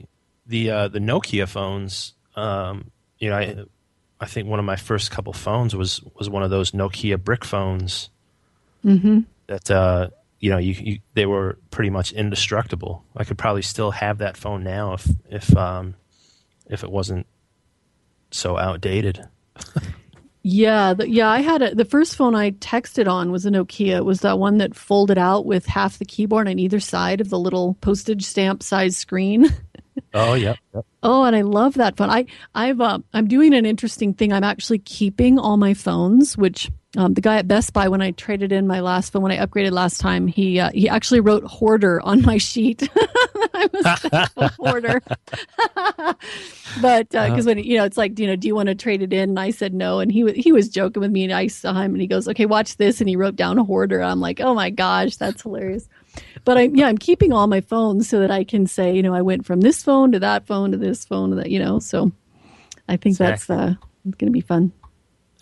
the 0.47 0.71
uh, 0.71 0.89
the 0.89 0.99
Nokia 0.99 1.49
phones. 1.49 2.15
Um, 2.37 2.91
you 3.19 3.31
know, 3.31 3.37
I, 3.37 3.65
I 4.21 4.27
think 4.27 4.49
one 4.49 4.59
of 4.59 4.65
my 4.65 4.77
first 4.77 5.11
couple 5.11 5.33
phones 5.33 5.75
was 5.75 6.03
was 6.19 6.29
one 6.29 6.43
of 6.43 6.51
those 6.51 6.73
Nokia 6.73 7.23
brick 7.23 7.45
phones 7.45 8.11
Mm-hmm. 8.85 9.21
that 9.49 9.71
uh, 9.71 10.09
you 10.39 10.51
know 10.51 10.59
you, 10.59 10.73
you 10.73 10.99
they 11.15 11.27
were 11.27 11.59
pretty 11.71 11.91
much 11.91 12.13
indestructible. 12.13 13.05
I 13.17 13.25
could 13.25 13.39
probably 13.39 13.63
still 13.63 13.91
have 13.91 14.19
that 14.19 14.37
phone 14.37 14.63
now 14.63 14.95
if 14.95 15.09
if 15.29 15.57
um, 15.57 15.95
if 16.67 16.85
it 16.85 16.91
wasn't 16.91 17.27
so 18.31 18.57
outdated. 18.57 19.27
Yeah, 20.51 20.95
the, 20.95 21.11
yeah. 21.11 21.29
I 21.29 21.41
had 21.41 21.61
a, 21.61 21.75
the 21.75 21.85
first 21.85 22.17
phone 22.17 22.35
I 22.35 22.53
texted 22.53 23.07
on 23.07 23.31
was 23.31 23.45
a 23.45 23.51
Nokia. 23.51 23.99
It 23.99 24.05
was 24.07 24.21
that 24.21 24.39
one 24.39 24.57
that 24.59 24.75
folded 24.75 25.19
out 25.19 25.45
with 25.45 25.67
half 25.67 25.99
the 25.99 26.07
keyboard 26.07 26.49
on 26.49 26.59
either 26.59 26.81
side 26.81 27.21
of 27.21 27.29
the 27.29 27.39
little 27.39 27.75
postage 27.83 28.25
stamp 28.25 28.63
size 28.63 28.97
screen. 28.97 29.47
Oh 30.15 30.35
yeah. 30.35 30.55
Yep. 30.75 30.87
Oh, 31.03 31.25
and 31.25 31.35
I 31.35 31.41
love 31.41 31.75
that 31.75 31.97
phone. 31.97 32.09
I 32.09 32.27
I've 32.55 32.81
uh, 32.81 33.01
I'm 33.13 33.27
doing 33.27 33.53
an 33.53 33.67
interesting 33.67 34.15
thing. 34.15 34.33
I'm 34.33 34.45
actually 34.45 34.79
keeping 34.79 35.41
all 35.41 35.57
my 35.57 35.75
phones, 35.75 36.39
which 36.39 36.71
um, 36.97 37.13
the 37.13 37.21
guy 37.21 37.37
at 37.37 37.47
Best 37.47 37.75
Buy 37.75 37.89
when 37.89 38.01
I 38.01 38.13
traded 38.13 38.51
in 38.51 38.67
my 38.67 38.81
last 38.81 39.13
phone 39.13 39.21
when 39.21 39.33
I 39.33 39.45
upgraded 39.45 39.73
last 39.73 40.01
time, 40.01 40.27
he 40.27 40.59
uh, 40.59 40.71
he 40.73 40.89
actually 40.89 41.21
wrote 41.21 41.45
hoarder 41.45 42.01
on 42.01 42.23
my 42.23 42.39
sheet. 42.39 42.89
I 43.55 43.69
was 43.73 44.31
a 44.37 44.49
hoarder. 44.59 45.03
but 46.81 47.11
because 47.11 47.45
when 47.45 47.59
you 47.59 47.77
know 47.77 47.85
it's 47.85 47.99
like 47.99 48.19
you 48.19 48.27
know 48.27 48.37
do 48.37 48.49
you 48.49 48.55
want 48.55 48.69
to 48.69 48.75
trade 48.75 49.03
it 49.03 49.13
in? 49.13 49.31
And 49.31 49.41
i 49.41 49.51
said 49.51 49.75
no. 49.75 50.01
And 50.01 50.11
he 50.11 50.25
was 50.25 50.35
he 50.35 50.51
was 50.51 50.71
joking 50.71 51.03
with 51.03 51.11
me 51.11 51.25
and 51.25 51.33
i 51.33 51.47
saw 51.49 51.75
him 51.75 51.93
and 51.93 52.01
he 52.01 52.07
goes 52.07 52.27
okay 52.27 52.47
watch 52.47 52.79
this. 52.79 53.01
And 53.01 53.09
he 53.09 53.17
wrote 53.17 53.37
down 53.37 53.59
hoarder. 53.59 54.03
I'm 54.03 54.21
like 54.21 54.41
oh 54.41 54.55
my 54.55 54.71
gosh 54.71 55.17
that's 55.17 55.43
hilarious. 55.43 55.89
But 56.45 56.57
i'm 56.57 56.75
yeah 56.75 56.87
i'm 56.87 56.99
keeping 56.99 57.33
all 57.33 57.49
my 57.49 57.61
phones 57.61 58.09
so 58.09 58.21
that 58.21 58.31
i 58.31 58.45
can 58.45 58.67
say 58.67 58.95
you 58.95 59.03
know 59.03 59.15
i 59.15 59.23
went 59.23 59.45
from 59.45 59.61
this 59.61 59.83
phone 59.83 60.13
to 60.13 60.21
that 60.21 60.47
phone 60.47 60.73
to 60.73 60.79
this 60.79 61.05
phone 61.05 61.31
to 61.31 61.37
that 61.37 61.51
you 61.51 61.59
know 61.59 61.79
so 61.79 62.11
i 62.89 62.97
think 62.97 63.19
that's 63.19 63.49
uh 63.51 63.75
going 64.05 64.27
to 64.27 64.31
be 64.31 64.41
fun 64.41 64.73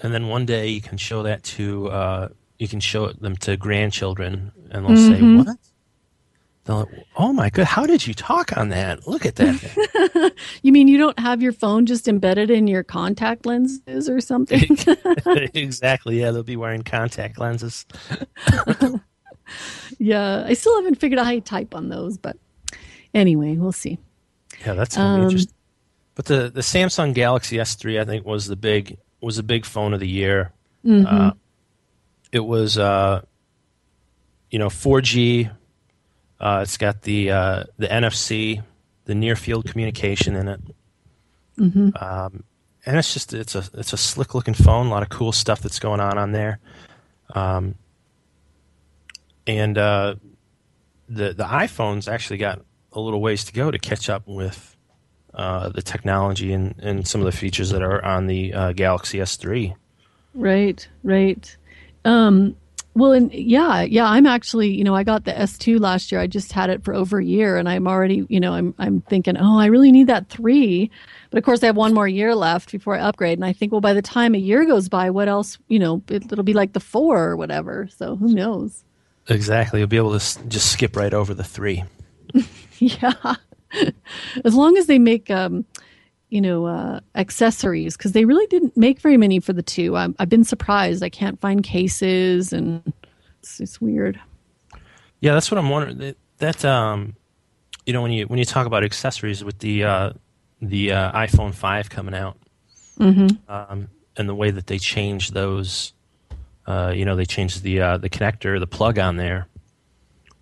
And 0.02 0.12
then 0.12 0.28
one 0.28 0.44
day 0.46 0.68
you 0.68 0.80
can 0.80 0.98
show 0.98 1.22
that 1.22 1.42
to 1.44 1.88
uh, 1.88 2.28
you 2.58 2.68
can 2.68 2.80
show 2.80 3.12
them 3.12 3.36
to 3.38 3.56
grandchildren, 3.56 4.52
and 4.70 4.84
they'll 4.86 4.92
Mhm. 4.94 5.08
say, 5.08 5.22
"What?" 5.22 5.56
They'll, 6.64 6.76
like, 6.78 6.88
"Oh 7.16 7.32
my 7.32 7.48
god, 7.48 7.66
how 7.66 7.86
did 7.86 8.06
you 8.06 8.12
talk 8.12 8.56
on 8.56 8.68
that? 8.70 9.06
Look 9.06 9.24
at 9.24 9.36
that." 9.36 10.32
you 10.62 10.72
mean 10.72 10.88
you 10.88 10.98
don't 10.98 11.18
have 11.18 11.40
your 11.42 11.52
phone 11.52 11.86
just 11.86 12.08
embedded 12.08 12.50
in 12.50 12.66
your 12.66 12.82
contact 12.82 13.46
lenses 13.46 14.08
or 14.10 14.20
something 14.20 14.64
exactly. 15.54 16.20
Yeah, 16.20 16.30
they'll 16.32 16.42
be 16.42 16.56
wearing 16.56 16.82
contact 16.82 17.38
lenses. 17.38 17.86
yeah 19.98 20.44
i 20.46 20.52
still 20.54 20.74
haven't 20.76 20.96
figured 20.96 21.18
out 21.20 21.24
how 21.26 21.30
you 21.30 21.40
type 21.40 21.72
on 21.74 21.88
those 21.88 22.18
but 22.18 22.36
anyway 23.14 23.54
we'll 23.56 23.70
see 23.72 23.98
Yeah, 24.64 24.74
that's 24.74 24.96
Um, 24.98 25.22
interesting. 25.22 25.52
But 26.16 26.24
the 26.24 26.50
the 26.50 26.62
Samsung 26.62 27.12
Galaxy 27.14 27.58
S3, 27.58 28.00
I 28.00 28.04
think, 28.06 28.24
was 28.26 28.46
the 28.46 28.56
big 28.56 28.96
was 29.26 29.38
a 29.38 29.42
big 29.42 29.66
phone 29.66 29.92
of 29.92 29.98
the 30.00 30.08
year. 30.08 30.52
Mhm. 30.84 31.04
Uh, 31.06 31.32
it 32.30 32.40
was, 32.40 32.78
uh, 32.78 33.22
you 34.50 34.58
know, 34.58 34.68
4G. 34.68 35.50
Uh, 36.38 36.60
it's 36.62 36.76
got 36.76 37.02
the 37.02 37.30
uh, 37.30 37.64
the 37.76 37.88
NFC, 37.88 38.62
the 39.06 39.14
near 39.14 39.34
field 39.34 39.64
communication 39.66 40.36
in 40.36 40.48
it, 40.48 40.60
hmm 41.56 41.88
um, 42.00 42.44
and 42.84 42.96
it's 42.98 43.12
just 43.14 43.32
it's 43.34 43.54
a 43.54 43.64
it's 43.74 43.92
a 43.92 43.96
slick 43.96 44.34
looking 44.34 44.54
phone. 44.54 44.86
A 44.86 44.90
lot 44.90 45.02
of 45.02 45.08
cool 45.08 45.32
stuff 45.32 45.60
that's 45.60 45.78
going 45.78 45.98
on 46.00 46.18
on 46.18 46.32
there. 46.32 46.60
Um, 47.34 47.74
and 49.46 49.76
uh, 49.78 50.16
the 51.08 51.32
the 51.32 51.44
iPhones 51.44 52.06
actually 52.06 52.38
got 52.38 52.60
a 52.92 53.00
little 53.00 53.20
ways 53.20 53.44
to 53.44 53.52
go 53.52 53.70
to 53.70 53.78
catch 53.78 54.08
up 54.08 54.28
with 54.28 54.75
uh, 55.36 55.68
the 55.68 55.82
technology 55.82 56.52
and, 56.52 56.74
and 56.78 57.06
some 57.06 57.20
of 57.20 57.26
the 57.26 57.36
features 57.36 57.70
that 57.70 57.82
are 57.82 58.04
on 58.04 58.26
the 58.26 58.52
uh, 58.52 58.72
Galaxy 58.72 59.18
S3. 59.18 59.74
Right, 60.34 60.88
right. 61.02 61.56
Um, 62.04 62.56
well, 62.94 63.12
and 63.12 63.30
yeah, 63.32 63.82
yeah. 63.82 64.06
I'm 64.06 64.24
actually, 64.24 64.70
you 64.70 64.82
know, 64.82 64.94
I 64.94 65.04
got 65.04 65.24
the 65.24 65.32
S2 65.32 65.78
last 65.78 66.10
year. 66.10 66.18
I 66.18 66.26
just 66.26 66.52
had 66.52 66.70
it 66.70 66.82
for 66.82 66.94
over 66.94 67.18
a 67.18 67.24
year, 67.24 67.58
and 67.58 67.68
I'm 67.68 67.86
already, 67.86 68.24
you 68.30 68.40
know, 68.40 68.54
I'm 68.54 68.74
I'm 68.78 69.02
thinking, 69.02 69.36
oh, 69.36 69.58
I 69.58 69.66
really 69.66 69.92
need 69.92 70.06
that 70.06 70.30
three. 70.30 70.90
But 71.30 71.36
of 71.36 71.44
course, 71.44 71.62
I 71.62 71.66
have 71.66 71.76
one 71.76 71.92
more 71.92 72.08
year 72.08 72.34
left 72.34 72.72
before 72.72 72.96
I 72.96 73.00
upgrade, 73.00 73.36
and 73.36 73.44
I 73.44 73.52
think, 73.52 73.70
well, 73.70 73.82
by 73.82 73.92
the 73.92 74.00
time 74.00 74.34
a 74.34 74.38
year 74.38 74.64
goes 74.64 74.88
by, 74.88 75.10
what 75.10 75.28
else? 75.28 75.58
You 75.68 75.78
know, 75.78 76.02
it, 76.08 76.32
it'll 76.32 76.42
be 76.42 76.54
like 76.54 76.72
the 76.72 76.80
four 76.80 77.22
or 77.22 77.36
whatever. 77.36 77.86
So 77.98 78.16
who 78.16 78.32
knows? 78.32 78.82
Exactly, 79.28 79.80
you'll 79.80 79.88
be 79.88 79.98
able 79.98 80.18
to 80.18 80.48
just 80.48 80.72
skip 80.72 80.96
right 80.96 81.12
over 81.12 81.34
the 81.34 81.44
three. 81.44 81.84
yeah, 82.78 83.34
as 84.44 84.54
long 84.54 84.76
as 84.76 84.86
they 84.86 84.98
make, 84.98 85.30
um, 85.30 85.64
you 86.28 86.40
know, 86.40 86.66
uh, 86.66 87.00
accessories 87.14 87.96
because 87.96 88.12
they 88.12 88.24
really 88.24 88.46
didn't 88.48 88.76
make 88.76 89.00
very 89.00 89.16
many 89.16 89.40
for 89.40 89.52
the 89.52 89.62
two. 89.62 89.96
I'm, 89.96 90.14
I've 90.18 90.28
been 90.28 90.44
surprised. 90.44 91.02
I 91.02 91.08
can't 91.08 91.40
find 91.40 91.62
cases, 91.62 92.52
and 92.52 92.92
it's, 93.40 93.60
it's 93.60 93.80
weird. 93.80 94.20
Yeah, 95.20 95.34
that's 95.34 95.50
what 95.50 95.58
I'm 95.58 95.70
wondering. 95.70 95.98
That, 95.98 96.16
that 96.38 96.64
um, 96.64 97.14
you 97.86 97.92
know, 97.92 98.02
when 98.02 98.12
you 98.12 98.26
when 98.26 98.38
you 98.38 98.44
talk 98.44 98.66
about 98.66 98.84
accessories 98.84 99.44
with 99.44 99.58
the 99.60 99.84
uh, 99.84 100.10
the 100.60 100.92
uh, 100.92 101.12
iPhone 101.12 101.54
five 101.54 101.88
coming 101.90 102.14
out, 102.14 102.36
Mhm. 102.98 103.38
um, 103.48 103.88
and 104.16 104.28
the 104.28 104.34
way 104.34 104.50
that 104.50 104.66
they 104.66 104.78
changed 104.78 105.34
those, 105.34 105.92
uh, 106.66 106.92
you 106.94 107.04
know, 107.04 107.14
they 107.16 107.24
changed 107.26 107.62
the 107.62 107.80
uh, 107.80 107.96
the 107.98 108.10
connector, 108.10 108.58
the 108.58 108.66
plug 108.66 108.98
on 108.98 109.16
there. 109.16 109.46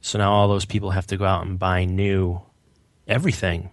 So 0.01 0.19
now 0.19 0.33
all 0.33 0.49
those 0.49 0.65
people 0.65 0.91
have 0.91 1.07
to 1.09 1.17
go 1.17 1.25
out 1.25 1.47
and 1.47 1.59
buy 1.59 1.85
new 1.85 2.41
everything. 3.07 3.71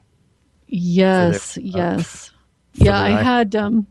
Yes, 0.68 1.56
their- 1.56 1.64
uh, 1.64 1.96
yes. 1.96 2.32
for 2.74 2.84
Yeah, 2.86 3.00
I 3.00 3.10
had 3.10 3.56
um 3.56 3.88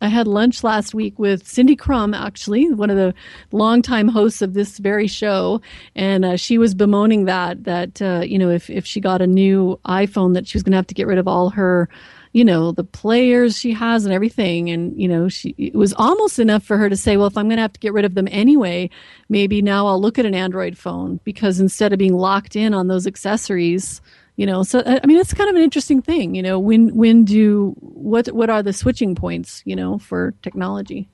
I 0.00 0.08
had 0.08 0.26
lunch 0.26 0.62
last 0.62 0.92
week 0.94 1.18
with 1.18 1.46
Cindy 1.46 1.76
Krum, 1.76 2.14
actually, 2.14 2.70
one 2.70 2.90
of 2.90 2.96
the 2.96 3.14
longtime 3.52 4.08
hosts 4.08 4.42
of 4.42 4.52
this 4.52 4.76
very 4.78 5.06
show, 5.06 5.62
and 5.96 6.26
uh, 6.26 6.36
she 6.36 6.58
was 6.58 6.74
bemoaning 6.74 7.24
that 7.24 7.64
that 7.64 8.02
uh, 8.02 8.20
you 8.22 8.38
know 8.38 8.50
if 8.50 8.68
if 8.68 8.84
she 8.84 9.00
got 9.00 9.22
a 9.22 9.26
new 9.26 9.80
iPhone, 9.86 10.34
that 10.34 10.46
she 10.46 10.58
was 10.58 10.62
going 10.62 10.72
to 10.72 10.76
have 10.76 10.86
to 10.88 10.94
get 10.94 11.06
rid 11.06 11.16
of 11.16 11.26
all 11.26 11.48
her, 11.50 11.88
you 12.32 12.44
know, 12.44 12.70
the 12.72 12.84
players 12.84 13.56
she 13.58 13.72
has 13.72 14.04
and 14.04 14.12
everything, 14.12 14.68
and 14.68 15.00
you 15.00 15.08
know, 15.08 15.28
she 15.28 15.54
it 15.56 15.74
was 15.74 15.94
almost 15.94 16.38
enough 16.38 16.64
for 16.64 16.76
her 16.76 16.90
to 16.90 16.96
say, 16.96 17.16
well, 17.16 17.28
if 17.28 17.38
I'm 17.38 17.46
going 17.46 17.56
to 17.56 17.62
have 17.62 17.72
to 17.72 17.80
get 17.80 17.94
rid 17.94 18.04
of 18.04 18.14
them 18.14 18.28
anyway, 18.30 18.90
maybe 19.30 19.62
now 19.62 19.86
I'll 19.86 20.00
look 20.00 20.18
at 20.18 20.26
an 20.26 20.34
Android 20.34 20.76
phone 20.76 21.18
because 21.24 21.60
instead 21.60 21.94
of 21.94 21.98
being 21.98 22.14
locked 22.14 22.56
in 22.56 22.74
on 22.74 22.88
those 22.88 23.06
accessories 23.06 24.02
you 24.36 24.46
know 24.46 24.62
so 24.62 24.82
i 24.86 25.00
I 25.02 25.06
mean 25.06 25.18
it's 25.18 25.34
kind 25.34 25.50
of 25.50 25.56
an 25.56 25.62
interesting 25.62 26.02
thing 26.02 26.34
you 26.34 26.42
know 26.42 26.58
when 26.58 26.94
when 26.94 27.24
do 27.24 27.74
what 27.80 28.26
what 28.28 28.50
are 28.50 28.62
the 28.62 28.72
switching 28.72 29.14
points 29.14 29.62
you 29.64 29.76
know 29.76 29.98
for 29.98 30.34
technology 30.42 31.08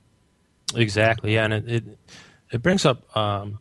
Exactly, 0.76 1.34
yeah, 1.34 1.44
and 1.46 1.54
it 1.54 1.68
it, 1.68 1.84
it 2.52 2.62
brings 2.62 2.86
up, 2.86 3.16
um, 3.16 3.58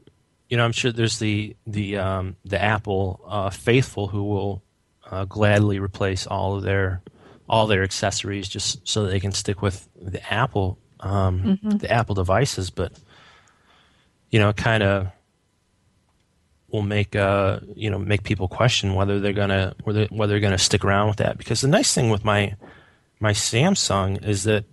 you 0.48 0.58
know, 0.58 0.64
I'm 0.64 0.72
sure 0.72 0.92
there's 0.92 1.18
the 1.18 1.56
the 1.66 1.98
um, 1.98 2.36
the 2.46 2.62
Apple 2.62 3.20
uh, 3.28 3.50
faithful 3.50 4.08
who 4.08 4.24
will 4.24 4.62
uh, 5.10 5.26
gladly 5.26 5.80
replace 5.80 6.28
all 6.28 6.58
of 6.58 6.62
their 6.62 7.02
all 7.48 7.66
their 7.66 7.82
accessories 7.82 8.48
just 8.48 8.88
so 8.88 9.08
they 9.08 9.20
can 9.20 9.32
stick 9.32 9.60
with 9.64 9.90
the 10.00 10.22
Apple 10.32 10.78
um, 11.00 11.58
Mhm. 11.64 11.80
the 11.80 11.90
Apple 11.92 12.14
devices, 12.14 12.70
but 12.70 12.92
you 14.30 14.38
know, 14.40 14.54
kind 14.54 14.84
of 14.84 15.08
will 16.72 16.82
make 16.82 17.16
uh 17.16 17.60
you 17.76 17.90
know 17.90 17.98
make 17.98 18.24
people 18.24 18.48
question 18.48 18.94
whether 18.96 19.20
they're 19.20 19.34
gonna 19.34 19.74
whether 19.84 20.06
whether 20.06 20.34
they're 20.34 20.40
gonna 20.40 20.58
stick 20.58 20.84
around 20.86 21.08
with 21.08 21.18
that 21.18 21.38
because 21.38 21.62
the 21.62 21.68
nice 21.68 21.94
thing 21.94 22.10
with 22.10 22.24
my 22.24 22.56
my 23.20 23.32
Samsung 23.34 24.24
is 24.26 24.44
that 24.46 24.66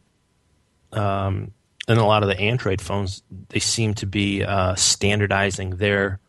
um, 0.92 1.52
and 1.88 1.98
a 1.98 2.04
lot 2.04 2.22
of 2.22 2.28
the 2.28 2.38
Android 2.38 2.80
phones 2.80 3.22
they 3.48 3.58
seem 3.58 3.94
to 3.94 4.06
be 4.06 4.44
uh, 4.44 4.74
standardizing 4.74 5.70
their 5.76 6.20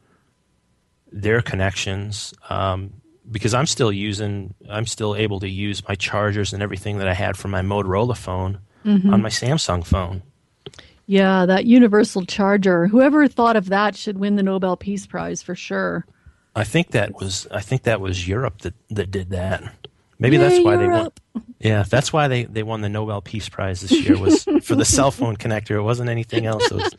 their 1.11 1.41
connections 1.41 2.33
um, 2.49 2.93
because 3.31 3.53
I'm 3.53 3.65
still 3.65 3.91
using 3.91 4.53
I'm 4.69 4.85
still 4.85 5.15
able 5.15 5.39
to 5.41 5.49
use 5.49 5.87
my 5.87 5.95
chargers 5.95 6.53
and 6.53 6.61
everything 6.63 6.97
that 6.99 7.07
I 7.07 7.13
had 7.13 7.37
from 7.37 7.51
my 7.51 7.61
Motorola 7.61 8.17
phone 8.17 8.59
Mhm. 8.85 9.11
on 9.11 9.21
my 9.21 9.29
Samsung 9.29 9.85
phone. 9.85 10.21
Yeah 11.07 11.45
that 11.45 11.65
universal 11.65 12.23
charger 12.23 12.87
whoever 12.87 13.27
thought 13.27 13.55
of 13.55 13.69
that 13.69 13.95
should 13.95 14.19
win 14.19 14.35
the 14.35 14.43
nobel 14.43 14.77
peace 14.77 15.07
prize 15.07 15.41
for 15.41 15.55
sure 15.55 16.05
I 16.57 16.63
think 16.63 16.89
that 16.91 17.13
was 17.13 17.45
I 17.51 17.61
think 17.61 17.83
that 17.83 18.01
was 18.01 18.27
Europe 18.27 18.63
that, 18.63 18.73
that 18.89 19.11
did 19.11 19.29
that. 19.29 19.61
Maybe 20.17 20.37
Yay, 20.37 20.41
that's 20.41 20.65
why 20.65 20.75
they 20.75 20.87
won. 20.87 21.11
Yeah, 21.59 21.83
that's 21.83 22.11
why 22.11 22.27
they, 22.27 22.45
they 22.45 22.63
won 22.63 22.81
the 22.81 22.89
Nobel 22.89 23.21
Peace 23.21 23.47
Prize 23.47 23.81
this 23.81 23.91
year 23.91 24.17
was 24.17 24.43
for 24.63 24.73
the 24.73 24.83
cell 24.83 25.11
phone 25.11 25.37
connector. 25.37 25.75
It 25.75 25.83
wasn't 25.83 26.09
anything 26.09 26.47
else. 26.47 26.67
Was, 26.71 26.95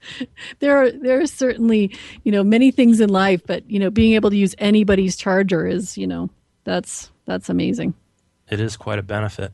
there 0.60 0.78
are 0.78 0.90
there 0.90 1.20
are 1.20 1.26
certainly 1.26 1.94
you 2.22 2.32
know 2.32 2.42
many 2.42 2.70
things 2.70 3.00
in 3.00 3.10
life 3.10 3.42
but 3.46 3.70
you 3.70 3.78
know 3.78 3.90
being 3.90 4.14
able 4.14 4.30
to 4.30 4.36
use 4.36 4.54
anybody's 4.56 5.16
charger 5.16 5.66
is 5.66 5.98
you 5.98 6.06
know 6.06 6.30
that's 6.64 7.10
that's 7.26 7.50
amazing 7.50 7.92
it 8.48 8.58
is 8.58 8.74
quite 8.78 8.98
a 8.98 9.02
benefit. 9.02 9.52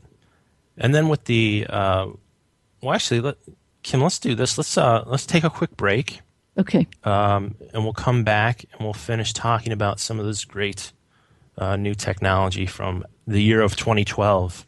And 0.77 0.95
then 0.95 1.09
with 1.09 1.25
the 1.25 1.67
uh, 1.69 2.07
well, 2.81 2.93
actually, 2.93 3.19
let, 3.19 3.35
Kim, 3.83 4.01
let's 4.01 4.19
do 4.19 4.35
this. 4.35 4.57
Let's 4.57 4.77
uh, 4.77 5.03
let's 5.05 5.25
take 5.25 5.43
a 5.43 5.49
quick 5.49 5.75
break, 5.75 6.21
okay 6.57 6.87
um, 7.03 7.55
and 7.73 7.83
we'll 7.83 7.93
come 7.93 8.23
back 8.23 8.63
and 8.71 8.81
we'll 8.81 8.93
finish 8.93 9.33
talking 9.33 9.73
about 9.73 9.99
some 9.99 10.19
of 10.19 10.25
this 10.25 10.45
great 10.45 10.93
uh, 11.57 11.75
new 11.75 11.95
technology 11.95 12.65
from 12.65 13.03
the 13.27 13.41
year 13.41 13.61
of 13.61 13.75
2012. 13.75 14.65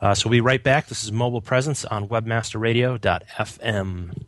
Uh, 0.00 0.14
so 0.14 0.28
we'll 0.28 0.36
be 0.36 0.40
right 0.40 0.62
back. 0.62 0.86
This 0.88 1.04
is 1.04 1.12
Mobile 1.12 1.40
Presence 1.40 1.84
on 1.84 2.08
webmasterradio.fm. 2.08 4.22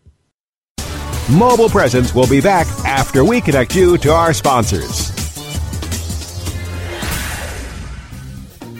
Mobile 1.30 1.68
Presence 1.68 2.14
will 2.14 2.26
be 2.26 2.40
back 2.40 2.66
after 2.86 3.22
we 3.22 3.42
connect 3.42 3.76
you 3.76 3.98
to 3.98 4.10
our 4.10 4.32
sponsors. 4.32 5.17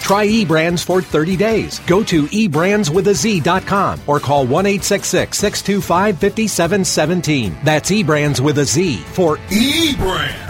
Try 0.00 0.26
eBrands 0.26 0.84
for 0.84 1.02
30 1.02 1.36
days. 1.36 1.80
Go 1.80 2.02
to 2.04 2.24
eBrandsWithAZ.com 2.24 4.00
or 4.06 4.20
call 4.20 4.46
1 4.46 4.64
625 4.80 6.18
5717. 6.18 7.56
That's 7.64 7.90
eBrands 7.90 8.40
with 8.40 8.58
a 8.58 8.64
Z 8.64 8.96
for 8.96 9.36
eBrands. 9.48 10.48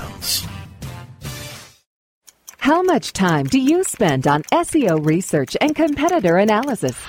How 2.59 2.83
much 2.83 3.15
time 3.15 3.47
do 3.47 3.59
you 3.59 3.83
spend 3.83 4.27
on 4.27 4.43
SEO 4.53 5.03
research 5.05 5.57
and 5.61 5.75
competitor 5.75 6.37
analysis? 6.37 7.03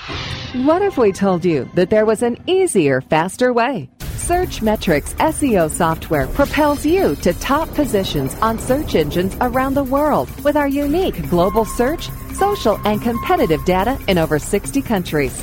What 0.54 0.80
if 0.80 0.96
we 0.96 1.12
told 1.12 1.44
you 1.44 1.68
that 1.74 1.90
there 1.90 2.06
was 2.06 2.22
an 2.22 2.38
easier, 2.46 3.02
faster 3.02 3.52
way? 3.52 3.90
Searchmetrics 4.30 5.16
SEO 5.16 5.68
software 5.68 6.28
propels 6.28 6.86
you 6.86 7.16
to 7.16 7.32
top 7.32 7.68
positions 7.74 8.32
on 8.36 8.60
search 8.60 8.94
engines 8.94 9.36
around 9.40 9.74
the 9.74 9.82
world 9.82 10.30
with 10.44 10.56
our 10.56 10.68
unique 10.68 11.28
global 11.28 11.64
search, 11.64 12.08
social, 12.34 12.78
and 12.86 13.02
competitive 13.02 13.64
data 13.64 13.98
in 14.06 14.18
over 14.18 14.38
60 14.38 14.82
countries. 14.82 15.34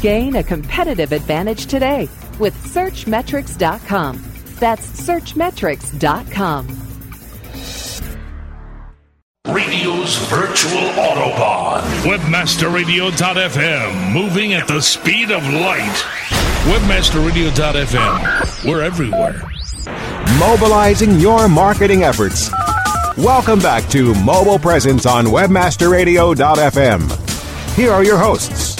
Gain 0.00 0.36
a 0.36 0.42
competitive 0.42 1.12
advantage 1.12 1.66
today 1.66 2.08
with 2.38 2.54
Searchmetrics.com. 2.54 4.32
That's 4.58 4.88
Searchmetrics.com. 5.02 6.68
Radio's 9.46 10.16
virtual 10.28 10.88
Autobahn. 10.96 11.82
Webmasterradio.fm. 12.04 14.12
Moving 14.14 14.54
at 14.54 14.66
the 14.68 14.80
speed 14.80 15.30
of 15.30 15.46
light. 15.46 16.02
Webmasterradio.fm. 16.64 18.64
We're 18.64 18.80
everywhere. 18.80 19.42
mobilizing 20.38 21.20
your 21.20 21.46
marketing 21.46 22.04
efforts. 22.04 22.50
Welcome 23.18 23.58
back 23.58 23.86
to 23.90 24.14
Mobile 24.24 24.58
Presence 24.58 25.04
on 25.04 25.26
WebmasterRadio.fm. 25.26 27.76
Here 27.76 27.92
are 27.92 28.02
your 28.02 28.16
hosts. 28.16 28.76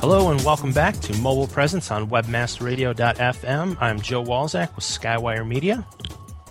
Hello 0.00 0.32
and 0.32 0.42
welcome 0.42 0.72
back 0.72 0.96
to 0.96 1.16
Mobile 1.18 1.46
Presence 1.46 1.92
on 1.92 2.10
WebmasterRadio.fm. 2.10 3.76
I'm 3.80 4.00
Joe 4.00 4.24
Walzak 4.24 4.74
with 4.74 4.84
Skywire 4.84 5.46
Media. 5.46 5.86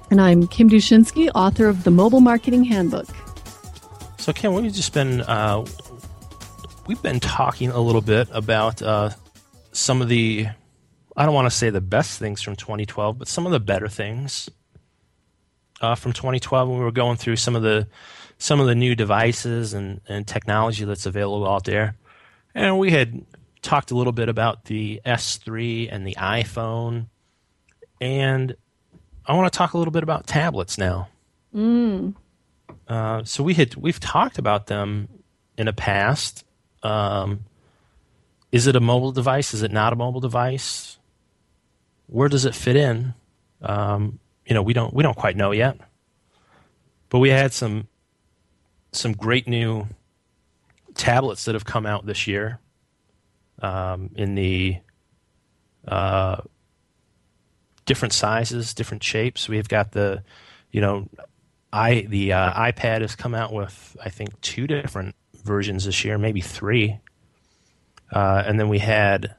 And 0.09 0.21
I'm 0.21 0.47
Kim 0.47 0.69
Dushinski, 0.69 1.29
author 1.35 1.67
of 1.67 1.83
the 1.83 1.91
Mobile 1.91 2.21
Marketing 2.21 2.63
Handbook. 2.63 3.07
So, 4.19 4.31
Kim, 4.31 4.53
we've 4.53 4.63
you 4.63 4.71
just 4.71 4.93
been 4.93 5.19
uh, 5.21 5.65
we've 6.89 7.03
been 7.03 7.19
talking 7.19 7.69
a 7.69 7.79
little 7.79 8.01
bit 8.01 8.27
about 8.31 8.81
uh, 8.81 9.11
some 9.71 10.01
of 10.01 10.09
the 10.09 10.47
I 11.15 11.23
don't 11.23 11.35
want 11.35 11.45
to 11.45 11.55
say 11.55 11.69
the 11.69 11.81
best 11.81 12.17
things 12.17 12.41
from 12.41 12.55
2012, 12.55 13.19
but 13.19 13.27
some 13.27 13.45
of 13.45 13.51
the 13.51 13.59
better 13.59 13.87
things 13.87 14.49
uh, 15.81 15.93
from 15.93 16.13
2012 16.13 16.67
when 16.67 16.79
we 16.79 16.83
were 16.83 16.91
going 16.91 17.15
through 17.15 17.35
some 17.35 17.55
of 17.55 17.61
the 17.61 17.87
some 18.39 18.59
of 18.59 18.65
the 18.65 18.73
new 18.73 18.95
devices 18.95 19.75
and, 19.75 20.01
and 20.09 20.25
technology 20.25 20.83
that's 20.83 21.05
available 21.05 21.47
out 21.47 21.65
there. 21.65 21.95
And 22.55 22.79
we 22.79 22.89
had 22.89 23.23
talked 23.61 23.91
a 23.91 23.95
little 23.95 24.13
bit 24.13 24.27
about 24.27 24.65
the 24.65 24.99
S3 25.05 25.89
and 25.91 26.07
the 26.07 26.15
iPhone. 26.15 27.05
And 28.01 28.55
I 29.27 29.35
want 29.35 29.51
to 29.51 29.55
talk 29.55 29.73
a 29.73 29.77
little 29.77 29.91
bit 29.91 30.01
about 30.01 30.25
tablets 30.25 30.79
now. 30.79 31.09
Mm. 31.53 32.15
Uh, 32.87 33.23
so 33.25 33.43
we 33.43 33.53
had 33.53 33.75
we've 33.75 33.99
talked 33.99 34.39
about 34.39 34.65
them 34.65 35.07
in 35.55 35.67
the 35.67 35.73
past. 35.73 36.45
Um, 36.83 37.45
is 38.51 38.67
it 38.67 38.75
a 38.75 38.79
mobile 38.79 39.11
device? 39.11 39.53
Is 39.53 39.61
it 39.61 39.71
not 39.71 39.93
a 39.93 39.95
mobile 39.95 40.21
device? 40.21 40.97
Where 42.07 42.29
does 42.29 42.45
it 42.45 42.55
fit 42.55 42.75
in? 42.75 43.13
Um, 43.61 44.19
you 44.45 44.53
know, 44.53 44.63
we 44.63 44.73
don't 44.73 44.93
we 44.93 45.03
don't 45.03 45.17
quite 45.17 45.35
know 45.35 45.51
yet. 45.51 45.77
But 47.09 47.19
we 47.19 47.29
had 47.29 47.53
some 47.53 47.87
some 48.91 49.11
great 49.13 49.47
new 49.47 49.87
tablets 50.95 51.45
that 51.45 51.55
have 51.55 51.65
come 51.65 51.85
out 51.85 52.05
this 52.05 52.27
year 52.27 52.59
um, 53.61 54.09
in 54.15 54.35
the 54.35 54.77
uh, 55.87 56.41
different 57.85 58.13
sizes, 58.13 58.73
different 58.73 59.03
shapes. 59.03 59.49
We've 59.49 59.67
got 59.67 59.91
the, 59.91 60.23
you 60.71 60.81
know, 60.81 61.07
i 61.71 62.01
the 62.09 62.33
uh, 62.33 62.53
iPad 62.53 63.01
has 63.01 63.15
come 63.15 63.35
out 63.35 63.53
with 63.53 63.95
I 64.03 64.09
think 64.09 64.39
two 64.41 64.65
different 64.65 65.15
versions 65.49 65.85
this 65.85 66.05
year, 66.05 66.17
maybe 66.19 66.41
three. 66.41 66.99
Uh, 68.13 68.43
and 68.45 68.59
then 68.59 68.69
we 68.69 68.77
had 68.77 69.35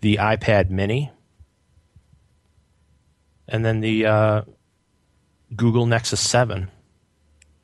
the 0.00 0.16
iPad 0.16 0.70
Mini, 0.70 1.10
and 3.46 3.64
then 3.64 3.80
the 3.80 4.06
uh, 4.06 4.42
Google 5.54 5.86
Nexus 5.86 6.20
Seven. 6.20 6.68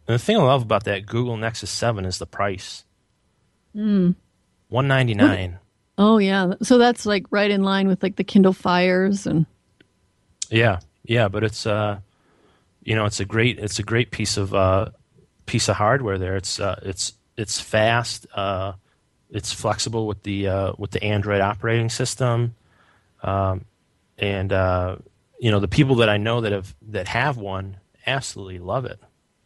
And 0.07 0.15
the 0.15 0.19
thing 0.19 0.37
I 0.37 0.43
love 0.43 0.63
about 0.63 0.85
that 0.85 1.05
Google 1.05 1.37
Nexus 1.37 1.71
Seven 1.71 2.05
is 2.05 2.19
the 2.19 2.27
price. 2.27 2.85
Mm. 3.75 4.15
One 4.69 4.89
ninety 4.89 5.15
nine. 5.15 5.59
Oh 5.99 6.19
yeah, 6.19 6.55
so 6.63 6.79
that's 6.79 7.05
like 7.05 7.27
right 7.31 7.51
in 7.51 7.63
line 7.63 7.89
with 7.89 8.03
like 8.03 8.17
the 8.17 8.25
Kindle 8.25 8.53
Fires 8.53 9.27
and. 9.27 9.45
Yeah, 10.51 10.79
yeah, 11.03 11.29
but 11.29 11.43
it's 11.43 11.67
uh, 11.67 11.99
you 12.83 12.95
know, 12.95 13.05
it's 13.05 13.21
a 13.21 13.25
great 13.25 13.59
it's 13.59 13.79
a 13.79 13.83
great 13.83 14.11
piece 14.13 14.37
of 14.37 14.55
uh, 14.55 14.91
piece 15.49 15.69
of 15.69 15.77
hardware 15.77 16.19
there. 16.19 16.37
It's 16.37 16.61
uh, 16.61 16.79
it's 16.83 17.15
it's 17.37 17.61
fast. 17.61 18.27
Uh, 18.33 18.75
it's 19.31 19.53
flexible 19.53 20.07
with 20.07 20.23
the 20.23 20.49
uh, 20.49 20.73
with 20.79 20.93
the 20.93 21.03
Android 21.03 21.41
operating 21.41 21.89
system, 21.89 22.55
um, 23.23 23.65
and 24.17 24.53
uh, 24.53 24.97
you 25.41 25.51
know 25.51 25.61
the 25.61 25.69
people 25.69 25.97
that 25.97 26.09
I 26.09 26.19
know 26.19 26.43
that 26.43 26.53
have 26.53 26.75
that 26.89 27.09
have 27.09 27.37
one 27.37 27.79
absolutely 28.07 28.59
love 28.59 28.85
it. 28.85 29.01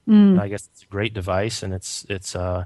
Mm. 0.08 0.38
I 0.38 0.48
guess 0.48 0.68
it's 0.72 0.82
a 0.82 0.86
great 0.86 1.14
device, 1.14 1.62
and 1.62 1.72
it's 1.72 2.04
it's 2.08 2.36
uh, 2.36 2.64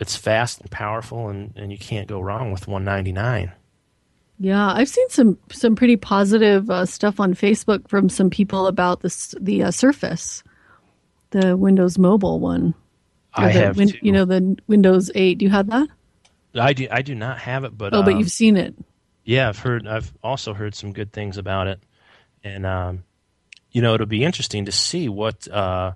it's 0.00 0.16
fast 0.16 0.60
and 0.60 0.70
powerful, 0.70 1.28
and, 1.28 1.52
and 1.56 1.72
you 1.72 1.78
can't 1.78 2.06
go 2.06 2.20
wrong 2.20 2.52
with 2.52 2.68
199. 2.68 3.52
Yeah, 4.40 4.72
I've 4.72 4.88
seen 4.88 5.08
some 5.08 5.36
some 5.50 5.74
pretty 5.74 5.96
positive 5.96 6.70
uh, 6.70 6.86
stuff 6.86 7.18
on 7.18 7.34
Facebook 7.34 7.88
from 7.88 8.08
some 8.08 8.30
people 8.30 8.68
about 8.68 9.00
this 9.00 9.34
the 9.40 9.64
uh, 9.64 9.70
Surface, 9.72 10.44
the 11.30 11.56
Windows 11.56 11.98
Mobile 11.98 12.40
one. 12.40 12.74
I 13.34 13.52
the 13.52 13.60
have 13.60 13.76
win-. 13.76 13.92
You 14.02 14.12
know 14.12 14.24
the 14.24 14.56
Windows 14.66 15.10
8. 15.14 15.38
Do 15.38 15.44
you 15.44 15.50
have 15.50 15.68
that? 15.70 15.88
I 16.54 16.72
do 16.72 16.88
I 16.90 17.02
do 17.02 17.14
not 17.14 17.38
have 17.38 17.64
it, 17.64 17.76
but 17.76 17.94
oh, 17.94 18.02
but 18.02 18.14
um, 18.14 18.18
you've 18.18 18.30
seen 18.30 18.56
it. 18.56 18.74
Yeah, 19.24 19.48
I've 19.48 19.58
heard. 19.58 19.86
I've 19.86 20.12
also 20.22 20.54
heard 20.54 20.74
some 20.74 20.92
good 20.92 21.12
things 21.12 21.36
about 21.36 21.66
it, 21.68 21.80
and 22.42 22.64
um, 22.64 23.04
you 23.70 23.82
know, 23.82 23.94
it'll 23.94 24.06
be 24.06 24.24
interesting 24.24 24.64
to 24.64 24.72
see 24.72 25.08
what 25.08 25.46
uh, 25.48 25.92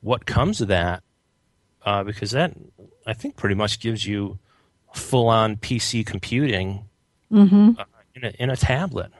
what 0.00 0.24
comes 0.26 0.60
of 0.60 0.68
that 0.68 1.02
uh, 1.84 2.02
because 2.02 2.30
that 2.32 2.54
I 3.06 3.12
think 3.12 3.36
pretty 3.36 3.54
much 3.54 3.80
gives 3.80 4.06
you 4.06 4.38
full 4.94 5.28
on 5.28 5.56
PC 5.56 6.04
computing 6.06 6.86
Mm-hmm. 7.32 7.70
uh, 7.78 7.84
in, 8.14 8.24
a, 8.24 8.28
in 8.38 8.50
a 8.50 8.56
tablet. 8.56 9.10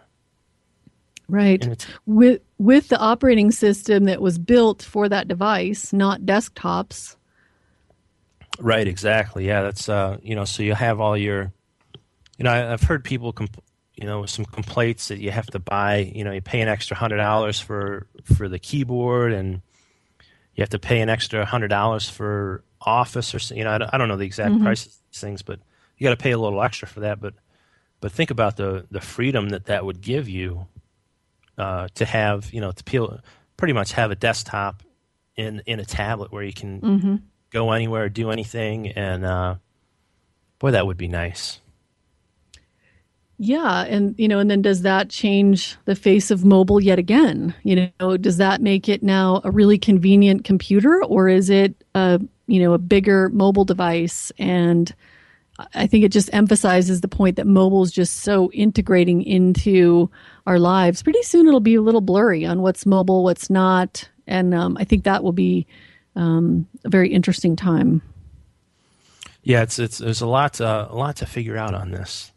Right. 1.28 1.86
With 2.06 2.42
with 2.58 2.88
the 2.88 2.98
operating 2.98 3.50
system 3.50 4.04
that 4.04 4.20
was 4.20 4.38
built 4.38 4.82
for 4.82 5.08
that 5.08 5.26
device, 5.28 5.92
not 5.92 6.22
desktops. 6.22 7.16
Right, 8.58 8.86
exactly. 8.86 9.46
Yeah, 9.46 9.62
that's 9.62 9.88
uh, 9.88 10.18
you 10.22 10.34
know, 10.36 10.44
so 10.44 10.62
you 10.62 10.74
have 10.74 11.00
all 11.00 11.16
your, 11.16 11.52
you 12.38 12.44
know, 12.44 12.50
I, 12.52 12.72
I've 12.72 12.82
heard 12.82 13.02
people, 13.02 13.32
compl- 13.32 13.64
you 13.96 14.06
know, 14.06 14.26
some 14.26 14.44
complaints 14.44 15.08
that 15.08 15.18
you 15.18 15.30
have 15.30 15.46
to 15.46 15.58
buy, 15.58 16.12
you 16.14 16.24
know, 16.24 16.30
you 16.32 16.40
pay 16.40 16.60
an 16.60 16.68
extra 16.68 16.96
hundred 16.96 17.16
dollars 17.16 17.58
for 17.60 18.06
for 18.22 18.48
the 18.48 18.58
keyboard, 18.58 19.32
and 19.32 19.62
you 20.54 20.62
have 20.62 20.70
to 20.70 20.78
pay 20.78 21.00
an 21.00 21.08
extra 21.08 21.44
hundred 21.44 21.68
dollars 21.68 22.08
for 22.08 22.62
Office, 22.80 23.34
or 23.34 23.54
you 23.54 23.64
know, 23.64 23.70
I 23.72 23.78
don't, 23.78 23.94
I 23.94 23.98
don't 23.98 24.08
know 24.08 24.16
the 24.16 24.26
exact 24.26 24.56
Mhm. 24.56 24.62
prices 24.62 24.86
of 24.88 25.00
these 25.10 25.20
things, 25.20 25.42
but 25.42 25.58
you 25.96 26.04
got 26.04 26.10
to 26.16 26.22
pay 26.22 26.32
a 26.32 26.38
little 26.38 26.62
extra 26.62 26.86
for 26.86 27.00
that. 27.00 27.18
But 27.20 27.34
but 28.00 28.12
think 28.12 28.30
about 28.30 28.56
the 28.56 28.86
the 28.90 29.00
freedom 29.00 29.48
that 29.48 29.64
that 29.66 29.84
would 29.84 30.00
give 30.00 30.28
you 30.28 30.66
uh, 31.58 31.88
to 31.94 32.04
have, 32.04 32.52
you 32.52 32.60
know, 32.60 32.72
to 32.72 32.84
peel, 32.84 33.20
pretty 33.56 33.72
much 33.72 33.92
have 33.92 34.10
a 34.10 34.14
desktop 34.14 34.82
in 35.36 35.62
in 35.66 35.80
a 35.80 35.84
tablet 35.84 36.32
where 36.32 36.42
you 36.42 36.52
can 36.52 36.80
Mhm. 36.80 37.20
go 37.50 37.72
anywhere, 37.72 38.08
do 38.08 38.30
anything, 38.30 38.88
and 38.88 39.24
uh, 39.24 39.56
boy, 40.58 40.70
that 40.70 40.86
would 40.86 40.96
be 40.96 41.08
nice. 41.08 41.60
Yeah, 43.36 43.82
and 43.84 44.14
you 44.16 44.28
know, 44.28 44.38
and 44.38 44.48
then 44.48 44.62
does 44.62 44.82
that 44.82 45.08
change 45.10 45.76
the 45.86 45.96
face 45.96 46.30
of 46.30 46.44
mobile 46.44 46.80
yet 46.80 47.00
again? 47.00 47.52
You 47.64 47.90
know, 48.00 48.16
does 48.16 48.36
that 48.36 48.60
make 48.62 48.88
it 48.88 49.02
now 49.02 49.40
a 49.42 49.50
really 49.50 49.76
convenient 49.76 50.44
computer, 50.44 51.02
or 51.04 51.28
is 51.28 51.50
it 51.50 51.74
a 51.96 52.20
you 52.46 52.60
know 52.60 52.72
a 52.74 52.78
bigger 52.78 53.28
mobile 53.30 53.64
device? 53.64 54.30
And 54.38 54.94
I 55.74 55.86
think 55.86 56.04
it 56.04 56.10
just 56.10 56.30
emphasizes 56.32 57.00
the 57.00 57.08
point 57.08 57.36
that 57.36 57.46
mobile 57.46 57.82
is 57.82 57.92
just 57.92 58.20
so 58.20 58.50
integrating 58.52 59.22
into 59.22 60.10
our 60.46 60.58
lives. 60.58 61.02
Pretty 61.02 61.22
soon, 61.22 61.46
it'll 61.46 61.60
be 61.60 61.76
a 61.76 61.82
little 61.82 62.00
blurry 62.00 62.44
on 62.44 62.60
what's 62.60 62.84
mobile, 62.84 63.22
what's 63.22 63.48
not, 63.48 64.08
and 64.26 64.54
um, 64.54 64.76
I 64.80 64.84
think 64.84 65.04
that 65.04 65.22
will 65.22 65.32
be 65.32 65.66
um, 66.16 66.66
a 66.84 66.88
very 66.88 67.12
interesting 67.12 67.54
time. 67.54 68.02
Yeah, 69.42 69.62
it's 69.62 69.78
it's 69.78 69.98
there's 69.98 70.22
a 70.22 70.26
lot 70.26 70.60
uh, 70.60 70.88
a 70.90 70.96
lot 70.96 71.16
to 71.16 71.26
figure 71.26 71.56
out 71.56 71.74
on 71.74 71.90
this, 71.90 72.32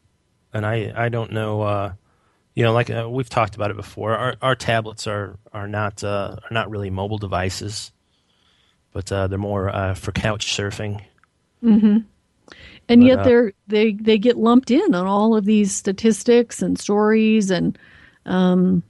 and 0.54 0.66
I 0.66 0.94
I 0.96 1.10
don't 1.10 1.32
know. 1.32 1.62
Uh, 1.62 1.94
you 2.54 2.64
know, 2.64 2.74
like 2.74 2.90
uh, 2.90 3.08
we've 3.10 3.30
talked 3.30 3.56
about 3.56 3.72
it 3.72 3.78
before. 3.78 4.16
Our 4.16 4.36
our 4.42 4.56
tablets 4.56 5.08
are 5.08 5.38
are 5.54 5.68
not 5.68 6.04
uh, 6.04 6.36
are 6.44 6.54
not 6.54 6.70
really 6.70 6.90
mobile 6.90 7.18
devices, 7.18 7.92
but 8.92 9.12
uh, 9.12 9.28
they're 9.28 9.40
more 9.40 9.74
uh, 9.74 9.94
for 9.96 10.12
couch 10.12 10.56
surfing. 10.56 11.02
hmm 11.62 12.00
And 12.90 13.02
But, 13.02 13.08
yet 13.08 13.20
uh, 13.20 13.24
they're 13.24 13.54
they 13.68 13.94
they 13.94 14.18
get 14.18 14.38
lumped 14.38 14.72
in 14.72 14.96
on 14.96 15.06
all 15.06 15.36
of 15.36 15.46
these 15.46 15.74
statistics 15.74 16.62
and 16.62 16.80
stories 16.80 17.52
and 17.52 17.78
um, 18.26 18.84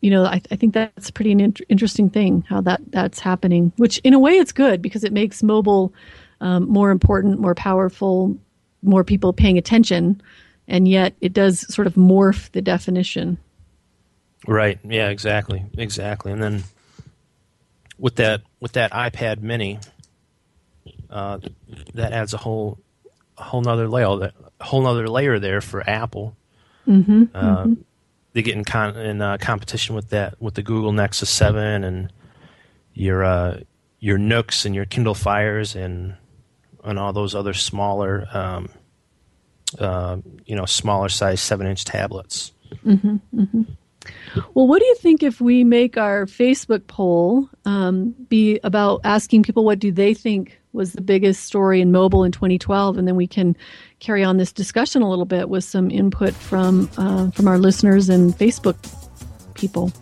you 0.00 0.10
know 0.10 0.24
I, 0.24 0.40
I 0.50 0.56
think 0.56 0.74
that's 0.74 1.10
a 1.10 1.12
pretty 1.12 1.32
an 1.32 1.40
int- 1.40 1.60
interesting 1.68 2.08
thing 2.08 2.44
how 2.48 2.60
that 2.62 2.80
that's 2.90 3.18
happening. 3.18 3.72
Which 3.76 3.98
in 3.98 4.14
a 4.14 4.18
way 4.18 4.32
it's 4.32 4.52
good 4.52 4.80
because 4.80 5.04
it 5.04 5.12
makes 5.12 5.42
mobile 5.42 5.92
um, 6.40 6.68
more 6.68 6.90
important, 6.90 7.40
more 7.40 7.54
powerful, 7.54 8.36
more 8.82 9.04
people 9.04 9.32
paying 9.32 9.58
attention, 9.58 10.22
and 10.66 10.88
yet 10.88 11.14
it 11.20 11.32
does 11.32 11.72
sort 11.72 11.86
of 11.86 11.94
morph 11.94 12.50
the 12.52 12.62
definition. 12.62 13.38
Right. 14.46 14.78
Yeah. 14.84 15.08
Exactly. 15.08 15.64
Exactly. 15.76 16.32
And 16.32 16.42
then 16.42 16.64
with 17.98 18.16
that 18.16 18.42
with 18.60 18.72
that 18.72 18.92
iPad 18.92 19.42
Mini, 19.42 19.80
uh, 21.10 21.38
that 21.94 22.12
adds 22.12 22.34
a 22.34 22.38
whole 22.38 22.78
a 23.38 23.42
whole 23.44 23.62
nother 23.62 23.88
layer 23.88 24.32
a 24.60 24.64
whole 24.64 24.82
nother 24.82 25.08
layer 25.08 25.38
there 25.38 25.60
for 25.60 25.88
Apple. 25.88 26.36
Mm-hmm. 26.86 27.24
Uh, 27.34 27.66
They 28.34 28.42
get 28.42 28.54
in 28.54 28.64
con- 28.64 28.96
in 28.96 29.20
uh, 29.22 29.38
competition 29.38 29.94
with 29.94 30.10
that 30.10 30.40
with 30.40 30.54
the 30.54 30.62
Google 30.62 30.92
Nexus 30.92 31.30
Seven 31.30 31.82
and 31.84 32.12
your 32.94 33.24
uh, 33.24 33.60
your 34.00 34.18
Nooks 34.18 34.64
and 34.64 34.74
your 34.74 34.84
Kindle 34.84 35.14
Fires 35.14 35.74
and 35.74 36.14
and 36.84 36.98
all 36.98 37.12
those 37.12 37.34
other 37.34 37.54
smaller 37.54 38.26
um, 38.32 38.68
uh, 39.78 40.18
you 40.46 40.54
know 40.54 40.66
smaller 40.66 41.08
size 41.08 41.40
seven 41.40 41.66
inch 41.66 41.84
tablets. 41.84 42.52
hmm 42.82 43.16
hmm 43.34 43.62
Well, 44.54 44.66
what 44.66 44.80
do 44.80 44.86
you 44.86 44.94
think 44.96 45.22
if 45.22 45.40
we 45.40 45.64
make 45.64 45.96
our 45.96 46.26
Facebook 46.26 46.86
poll 46.86 47.48
um, 47.64 48.14
be 48.28 48.60
about 48.64 49.00
asking 49.04 49.42
people 49.42 49.64
what 49.64 49.78
do 49.78 49.90
they 49.90 50.14
think 50.14 50.58
was 50.72 50.92
the 50.92 51.00
biggest 51.00 51.44
story 51.44 51.80
in 51.80 51.90
mobile 51.90 52.24
in 52.24 52.32
2012, 52.32 52.98
and 52.98 53.08
then 53.08 53.16
we 53.16 53.26
can 53.26 53.56
carry 53.98 54.22
on 54.22 54.36
this 54.36 54.52
discussion 54.52 55.02
a 55.02 55.08
little 55.08 55.24
bit 55.24 55.48
with 55.48 55.64
some 55.64 55.90
input 55.90 56.34
from 56.34 56.88
uh, 56.96 57.30
from 57.30 57.48
our 57.48 57.58
listeners 57.58 58.08
and 58.08 58.32
Facebook 58.34 58.76
people. 59.54 59.92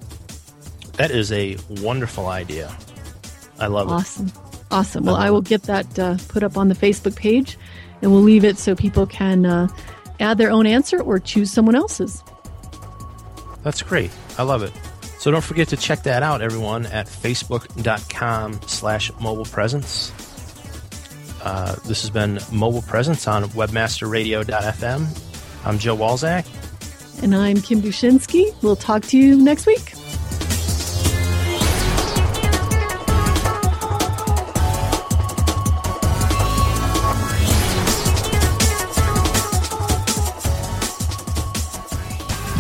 That 0.95 1.11
is 1.11 1.33
a 1.33 1.57
wonderful 1.83 2.27
idea. 2.29 2.75
I 3.59 3.69
love 3.69 3.89
it. 3.89 3.93
Awesome, 3.93 4.33
awesome. 4.71 5.05
Well, 5.05 5.17
I 5.17 5.31
will 5.31 5.43
get 5.43 5.65
that 5.65 5.99
uh, 5.99 6.17
put 6.29 6.43
up 6.43 6.57
on 6.57 6.69
the 6.69 6.75
Facebook 6.75 7.17
page, 7.17 7.59
and 8.03 8.13
we'll 8.13 8.23
leave 8.23 8.45
it 8.45 8.59
so 8.59 8.75
people 8.75 9.07
can 9.07 9.47
uh, 9.47 9.69
add 10.21 10.39
their 10.39 10.51
own 10.51 10.67
answer 10.67 11.01
or 11.01 11.19
choose 11.19 11.51
someone 11.51 11.75
else's. 11.75 12.23
That's 13.67 13.83
great. 13.83 14.13
I 14.39 14.45
love 14.45 14.63
it. 14.63 14.73
So 15.19 15.33
don't 15.33 15.43
forget 15.43 15.67
to 15.71 15.77
check 15.77 16.05
that 16.05 16.23
out, 16.23 16.41
everyone, 16.41 16.87
at 16.87 17.09
facebook.com 17.09 18.61
slash 18.69 19.11
mobile 19.19 19.45
presence. 19.45 20.13
Uh, 21.43 21.75
this 21.85 22.03
has 22.03 22.11
been 22.11 22.39
Mobile 22.53 22.83
Presence 22.83 23.27
on 23.27 23.43
webmasterradio.fm. 23.47 25.67
I'm 25.67 25.79
Joe 25.81 25.97
Walzak. 25.97 26.47
And 27.25 27.35
I'm 27.35 27.61
Kim 27.61 27.83
Dushinski. 27.83 28.55
We'll 28.63 28.77
talk 28.77 29.03
to 29.07 29.19
you 29.19 29.37
next 29.37 29.67
week. 29.67 29.95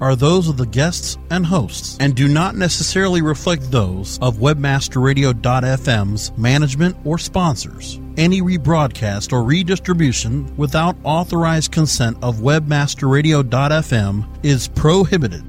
are 0.00 0.16
those 0.16 0.48
of 0.48 0.56
the 0.56 0.66
guests 0.66 1.18
and 1.30 1.46
hosts 1.46 1.96
and 2.00 2.14
do 2.14 2.28
not 2.28 2.56
necessarily 2.56 3.22
reflect 3.22 3.70
those 3.70 4.18
of 4.20 4.36
webmasterradio.fm's 4.36 6.38
management 6.38 6.96
or 7.04 7.18
sponsors. 7.18 8.00
Any 8.16 8.40
rebroadcast 8.42 9.32
or 9.32 9.42
redistribution 9.42 10.56
without 10.56 10.96
authorized 11.04 11.72
consent 11.72 12.16
of 12.22 12.36
webmasterradio.fm 12.36 14.44
is 14.44 14.68
prohibited. 14.68 15.42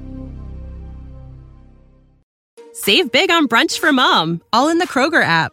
Save 2.74 3.12
big 3.12 3.30
on 3.30 3.48
brunch 3.48 3.78
for 3.78 3.92
mom, 3.92 4.40
all 4.52 4.68
in 4.68 4.78
the 4.78 4.88
Kroger 4.88 5.22
app. 5.22 5.52